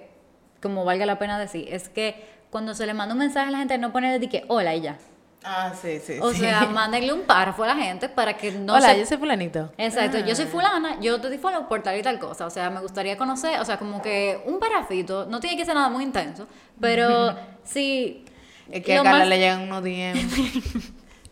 como 0.61 0.85
valga 0.85 1.07
la 1.07 1.21
pena 1.21 1.39
decir, 1.39 1.73
es 1.73 1.89
que 1.89 2.17
cuando 2.51 2.75
se 2.75 2.85
le 2.85 2.95
manda 2.95 3.15
un 3.15 3.21
mensaje 3.21 3.47
a 3.47 3.53
la 3.53 3.59
gente, 3.59 3.79
no 3.79 3.93
pone 3.93 4.19
de 4.19 4.29
que 4.29 4.45
hola 4.49 4.75
y 4.75 4.81
ya. 4.81 4.99
Ah, 5.45 5.73
sí, 5.81 6.01
sí. 6.03 6.19
O 6.21 6.33
sea, 6.33 6.65
mándenle 6.73 7.13
un 7.13 7.23
párrafo 7.23 7.63
a 7.65 7.69
la 7.69 7.77
gente 7.77 8.09
para 8.09 8.37
que 8.37 8.51
no 8.51 8.75
Hola, 8.75 8.97
yo 8.97 9.05
soy 9.05 9.19
fulanito. 9.19 9.71
Exacto, 9.77 10.19
yo 10.21 10.35
soy 10.35 10.47
ah. 10.47 10.51
fulana, 10.51 11.01
yo 11.01 11.21
te 11.21 11.29
di 11.29 11.37
follow 11.37 11.69
por 11.69 11.83
tal 11.83 11.99
y 11.99 12.03
tal 12.03 12.19
cosa. 12.19 12.47
O 12.47 12.51
sea, 12.51 12.71
me 12.71 12.81
gustaría 12.81 13.19
conocer, 13.19 13.61
o 13.61 13.65
sea, 13.65 13.77
como 13.77 14.01
que 14.01 14.41
un 14.47 14.59
párrafito, 14.59 15.27
no 15.27 15.41
tiene 15.41 15.57
que 15.57 15.67
ser 15.67 15.75
nada 15.75 15.91
muy 15.91 16.03
intenso, 16.03 16.49
pero 16.81 17.37
sí. 17.65 18.25
Es 18.71 18.83
que 18.83 18.97
a 18.97 19.03
Carla 19.03 19.27
le 19.27 19.39
llegan 19.39 19.61
unos 19.61 19.85
DM. 19.85 20.15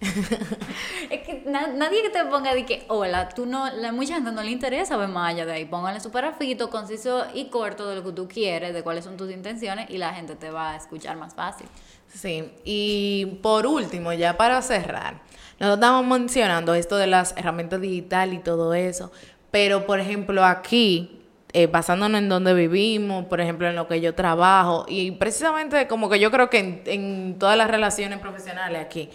es 1.10 1.20
que 1.20 1.44
nadie 1.46 2.02
que 2.02 2.10
te 2.10 2.24
ponga 2.26 2.52
de 2.54 2.66
que, 2.66 2.84
hola, 2.88 3.28
tú 3.30 3.46
no, 3.46 3.70
la, 3.70 3.92
mucha 3.92 4.14
gente 4.14 4.32
no 4.32 4.42
le 4.42 4.50
interesa 4.50 4.96
ver 4.98 5.08
más 5.08 5.32
allá 5.32 5.46
de 5.46 5.52
ahí. 5.52 5.64
Póngale 5.64 6.00
su 6.00 6.10
párrafito 6.10 6.68
conciso 6.68 7.24
y 7.32 7.46
corto 7.46 7.88
de 7.88 7.96
lo 7.96 8.04
que 8.04 8.12
tú 8.12 8.28
quieres, 8.28 8.74
de 8.74 8.82
cuáles 8.82 9.04
son 9.04 9.16
tus 9.16 9.30
intenciones 9.30 9.88
y 9.88 9.96
la 9.96 10.12
gente 10.12 10.34
te 10.34 10.50
va 10.50 10.72
a 10.72 10.76
escuchar 10.76 11.16
más 11.16 11.34
fácil. 11.34 11.66
Sí, 12.14 12.52
y 12.64 13.38
por 13.42 13.66
último, 13.66 14.12
ya 14.12 14.36
para 14.36 14.60
cerrar, 14.62 15.22
nosotros 15.58 15.78
estamos 15.78 16.06
mencionando 16.06 16.74
esto 16.74 16.96
de 16.96 17.06
las 17.06 17.34
herramientas 17.36 17.80
digitales 17.80 18.34
y 18.34 18.42
todo 18.42 18.74
eso, 18.74 19.10
pero 19.50 19.86
por 19.86 19.98
ejemplo 19.98 20.44
aquí, 20.44 21.22
eh, 21.52 21.66
basándonos 21.66 22.20
en 22.20 22.28
donde 22.28 22.52
vivimos, 22.54 23.26
por 23.26 23.40
ejemplo 23.40 23.68
en 23.68 23.76
lo 23.76 23.88
que 23.88 24.00
yo 24.00 24.14
trabajo, 24.14 24.84
y 24.88 25.12
precisamente 25.12 25.86
como 25.86 26.10
que 26.10 26.18
yo 26.18 26.30
creo 26.30 26.50
que 26.50 26.82
en, 26.84 27.38
todas 27.38 27.56
las 27.56 27.70
relaciones 27.70 28.18
profesionales 28.18 28.84
aquí, 28.84 29.08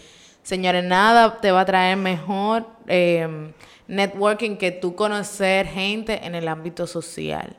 señores, 0.44 0.84
nada 0.84 1.40
te 1.40 1.52
va 1.52 1.62
a 1.62 1.66
traer 1.66 1.98
mejor 1.98 2.68
em, 2.88 3.52
networking 3.88 4.58
que 4.58 4.72
tú 4.72 4.96
conocer 4.96 5.68
gente 5.68 6.26
en 6.26 6.34
el 6.34 6.48
ámbito 6.48 6.88
social. 6.88 7.56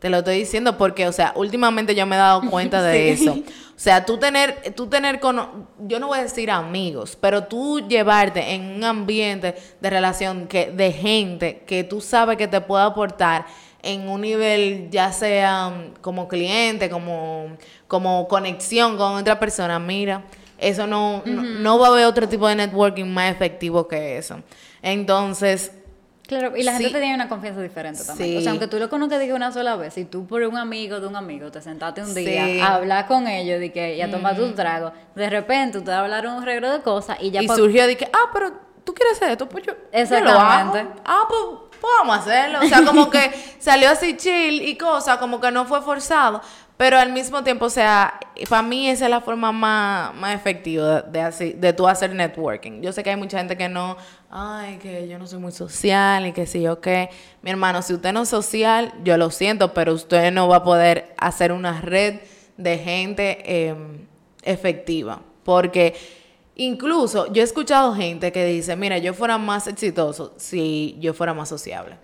Te 0.00 0.08
lo 0.08 0.18
estoy 0.18 0.38
diciendo 0.38 0.78
porque, 0.78 1.06
o 1.06 1.12
sea, 1.12 1.32
últimamente 1.36 1.94
yo 1.94 2.06
me 2.06 2.16
he 2.16 2.18
dado 2.18 2.40
cuenta 2.50 2.82
de 2.82 3.12
eso. 3.12 3.32
O 3.32 3.82
sea, 3.82 4.04
tú 4.04 4.18
tener, 4.18 4.72
tú 4.74 4.86
tener, 4.88 5.20
con, 5.20 5.68
yo 5.78 6.00
no 6.00 6.08
voy 6.08 6.18
a 6.18 6.22
decir 6.22 6.50
amigos, 6.50 7.16
pero 7.20 7.44
tú 7.44 7.86
llevarte 7.86 8.54
en 8.54 8.62
un 8.76 8.84
ambiente 8.84 9.54
de 9.80 9.90
relación 9.90 10.48
que, 10.48 10.70
de 10.70 10.92
gente 10.92 11.62
que 11.66 11.84
tú 11.84 12.00
sabes 12.00 12.36
que 12.36 12.48
te 12.48 12.60
puede 12.60 12.84
aportar 12.84 13.46
en 13.82 14.08
un 14.08 14.20
nivel, 14.22 14.88
ya 14.90 15.12
sea 15.12 15.68
um, 15.68 15.94
como 16.00 16.28
cliente, 16.28 16.90
como, 16.90 17.56
como 17.88 18.28
conexión 18.28 18.96
con 18.96 19.14
otra 19.14 19.38
persona, 19.38 19.78
mira, 19.78 20.24
eso 20.58 20.86
no, 20.86 21.22
no, 21.24 21.42
no 21.42 21.78
va 21.78 21.86
a 21.86 21.90
haber 21.90 22.04
otro 22.04 22.28
tipo 22.28 22.46
de 22.48 22.56
networking 22.56 23.06
más 23.06 23.32
efectivo 23.32 23.88
que 23.88 24.18
eso. 24.18 24.42
Entonces, 24.82 25.72
Claro, 26.30 26.56
y 26.56 26.62
la 26.62 26.74
gente 26.74 26.90
te 26.90 27.00
tiene 27.00 27.16
una 27.16 27.28
confianza 27.28 27.60
diferente 27.60 28.04
también. 28.04 28.38
O 28.38 28.40
sea, 28.40 28.52
aunque 28.52 28.68
tú 28.68 28.78
lo 28.78 28.88
conozcas 28.88 29.18
diga 29.18 29.34
una 29.34 29.50
sola 29.50 29.74
vez, 29.74 29.94
si 29.94 30.04
tú 30.04 30.28
por 30.28 30.40
un 30.42 30.56
amigo 30.56 31.00
de 31.00 31.08
un 31.08 31.16
amigo 31.16 31.50
te 31.50 31.60
sentaste 31.60 32.02
un 32.04 32.14
día 32.14 32.64
a 32.64 32.76
hablar 32.76 33.08
con 33.08 33.26
ellos 33.26 33.60
y, 33.60 33.70
que, 33.70 33.96
y 33.96 34.00
a 34.00 34.08
tomar 34.08 34.36
tus 34.36 34.54
tragos, 34.54 34.92
de 35.16 35.28
repente 35.28 35.78
usted 35.78 35.90
hablaron 35.90 36.36
un 36.36 36.44
regalo 36.44 36.70
de 36.70 36.82
cosas 36.82 37.16
y 37.20 37.32
ya... 37.32 37.42
Y 37.42 37.48
surgió 37.48 37.84
de 37.84 37.96
que, 37.96 38.04
ah, 38.12 38.30
pero 38.32 38.52
tú 38.84 38.94
quieres 38.94 39.16
hacer 39.16 39.32
esto, 39.32 39.48
pues 39.48 39.66
yo, 39.66 39.72
Exactamente. 39.90 41.00
Ah, 41.04 41.24
pues, 41.28 41.40
pues 41.80 41.92
vamos 41.98 42.18
a 42.18 42.20
hacerlo. 42.20 42.60
O 42.62 42.68
sea, 42.68 42.84
como 42.84 43.10
que 43.10 43.32
salió 43.58 43.90
así 43.90 44.16
chill 44.16 44.62
y 44.62 44.78
cosa, 44.78 45.18
como 45.18 45.40
que 45.40 45.50
no 45.50 45.64
fue 45.64 45.82
forzado. 45.82 46.40
Pero 46.76 46.96
al 46.96 47.12
mismo 47.12 47.42
tiempo, 47.42 47.66
o 47.66 47.70
sea, 47.70 48.20
para 48.48 48.62
mí 48.62 48.88
esa 48.88 49.04
es 49.04 49.10
la 49.10 49.20
forma 49.20 49.52
más, 49.52 50.14
más 50.14 50.34
efectiva 50.34 51.02
de, 51.02 51.20
así, 51.20 51.52
de 51.52 51.72
tú 51.72 51.86
hacer 51.86 52.14
networking. 52.14 52.80
Yo 52.80 52.92
sé 52.92 53.02
que 53.02 53.10
hay 53.10 53.16
mucha 53.16 53.36
gente 53.36 53.56
que 53.56 53.68
no, 53.68 53.98
ay, 54.30 54.78
que 54.78 55.08
yo 55.08 55.18
no 55.18 55.26
soy 55.26 55.40
muy 55.40 55.52
social 55.52 56.26
y 56.26 56.32
que 56.32 56.46
sí, 56.46 56.62
yo 56.62 56.80
qué. 56.80 57.10
Mi 57.42 57.50
hermano, 57.50 57.82
si 57.82 57.94
usted 57.94 58.12
no 58.12 58.22
es 58.22 58.28
social, 58.28 58.94
yo 59.02 59.16
lo 59.16 59.30
siento, 59.30 59.74
pero 59.74 59.92
usted 59.92 60.32
no 60.32 60.48
va 60.48 60.56
a 60.56 60.64
poder 60.64 61.14
hacer 61.18 61.52
una 61.52 61.80
red 61.80 62.20
de 62.56 62.78
gente 62.78 63.68
em, 63.68 64.06
efectiva. 64.42 65.20
Porque 65.44 65.94
incluso 66.54 67.32
yo 67.32 67.42
he 67.42 67.44
escuchado 67.44 67.94
gente 67.94 68.30
que 68.30 68.44
dice, 68.44 68.76
mira, 68.76 68.98
yo 68.98 69.14
fuera 69.14 69.36
más 69.36 69.66
exitoso 69.66 70.32
si 70.36 70.96
yo 71.00 71.12
fuera 71.12 71.34
más 71.34 71.48
sociable. 71.48 71.96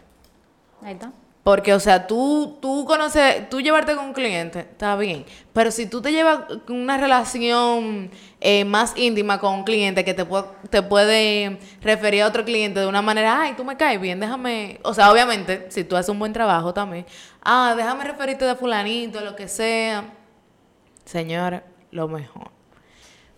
Ahí 0.83 0.95
está. 0.95 1.13
Porque, 1.47 1.73
o 1.73 1.79
sea, 1.79 2.09
tú, 2.09 2.59
tú 2.61 2.85
conoces, 2.87 3.49
tú 3.49 3.61
llevarte 3.61 3.95
con 3.95 4.07
un 4.07 4.13
cliente, 4.13 4.59
está 4.59 4.97
bien. 4.97 5.25
Pero 5.53 5.71
si 5.71 5.87
tú 5.87 6.03
te 6.03 6.11
llevas 6.11 6.41
una 6.69 6.97
relación 6.97 8.11
eh, 8.41 8.65
más 8.65 8.95
íntima 8.97 9.39
con 9.39 9.55
un 9.55 9.63
cliente 9.63 10.05
que 10.05 10.13
te, 10.13 10.27
te 10.71 10.83
puede 10.83 11.61
referir 11.83 12.23
a 12.23 12.27
otro 12.27 12.45
cliente 12.45 12.81
de 12.81 12.89
una 12.89 13.01
manera, 13.01 13.43
ay, 13.43 13.55
tú 13.57 13.63
me 13.63 13.77
caes 13.77 14.01
bien, 14.01 14.19
déjame. 14.19 14.81
O 14.83 14.93
sea, 14.93 15.13
obviamente, 15.13 15.67
si 15.69 15.85
tú 15.85 15.95
haces 15.95 16.09
un 16.09 16.19
buen 16.19 16.33
trabajo 16.33 16.75
también, 16.75 17.07
ah, 17.45 17.75
déjame 17.77 18.03
referirte 18.03 18.45
de 18.45 18.57
Fulanito, 18.57 19.21
lo 19.21 19.37
que 19.37 19.47
sea. 19.47 20.03
Señores, 21.05 21.63
lo 21.93 22.09
mejor. 22.09 22.51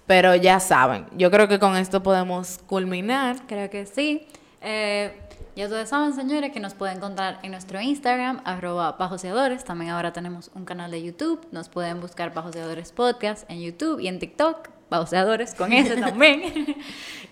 Pero 0.06 0.34
ya 0.34 0.60
saben, 0.60 1.08
yo 1.12 1.30
creo 1.30 1.46
que 1.46 1.58
con 1.58 1.76
esto 1.76 2.02
podemos 2.02 2.58
culminar. 2.66 3.36
Creo 3.46 3.68
que 3.68 3.84
sí. 3.84 4.26
Eh, 4.62 5.27
ya 5.58 5.64
ustedes 5.64 5.88
saben, 5.88 6.14
señores, 6.14 6.52
que 6.52 6.60
nos 6.60 6.74
pueden 6.74 6.98
encontrar 6.98 7.40
en 7.42 7.50
nuestro 7.50 7.80
Instagram, 7.80 8.42
arroba 8.44 8.92
bajoseadores. 8.92 9.64
También 9.64 9.90
ahora 9.90 10.12
tenemos 10.12 10.52
un 10.54 10.64
canal 10.64 10.92
de 10.92 11.02
YouTube. 11.02 11.44
Nos 11.50 11.68
pueden 11.68 12.00
buscar 12.00 12.32
Bajoseadores 12.32 12.92
Podcast 12.92 13.44
en 13.50 13.60
YouTube 13.60 13.98
y 13.98 14.06
en 14.06 14.20
TikTok. 14.20 14.68
Bajoseadores 14.88 15.56
con 15.56 15.72
ese 15.72 15.96
también. 16.00 16.76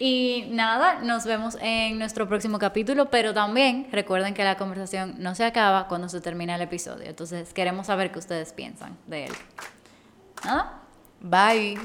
y 0.01 0.49
nada, 0.51 0.99
nos 1.05 1.25
vemos 1.25 1.57
en 1.61 2.01
nuestro 2.01 2.27
próximo 2.27 2.59
capítulo. 2.59 3.11
Pero 3.13 3.33
también 3.33 3.87
recuerden 3.93 4.35
que 4.35 4.43
la 4.43 4.57
conversación 4.57 5.15
no 5.19 5.37
se 5.37 5.45
acaba 5.45 5.87
cuando 5.87 6.09
se 6.09 6.21
termina 6.21 6.57
el 6.57 6.63
episodio. 6.63 7.09
Entonces 7.09 7.55
queremos 7.55 7.87
saber 7.87 8.11
qué 8.11 8.19
ustedes 8.19 8.53
piensan 8.53 8.97
de 9.07 9.27
él. 9.27 9.33
Nada. 10.45 10.81
Bye. 11.21 11.79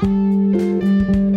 Bye. 0.00 1.27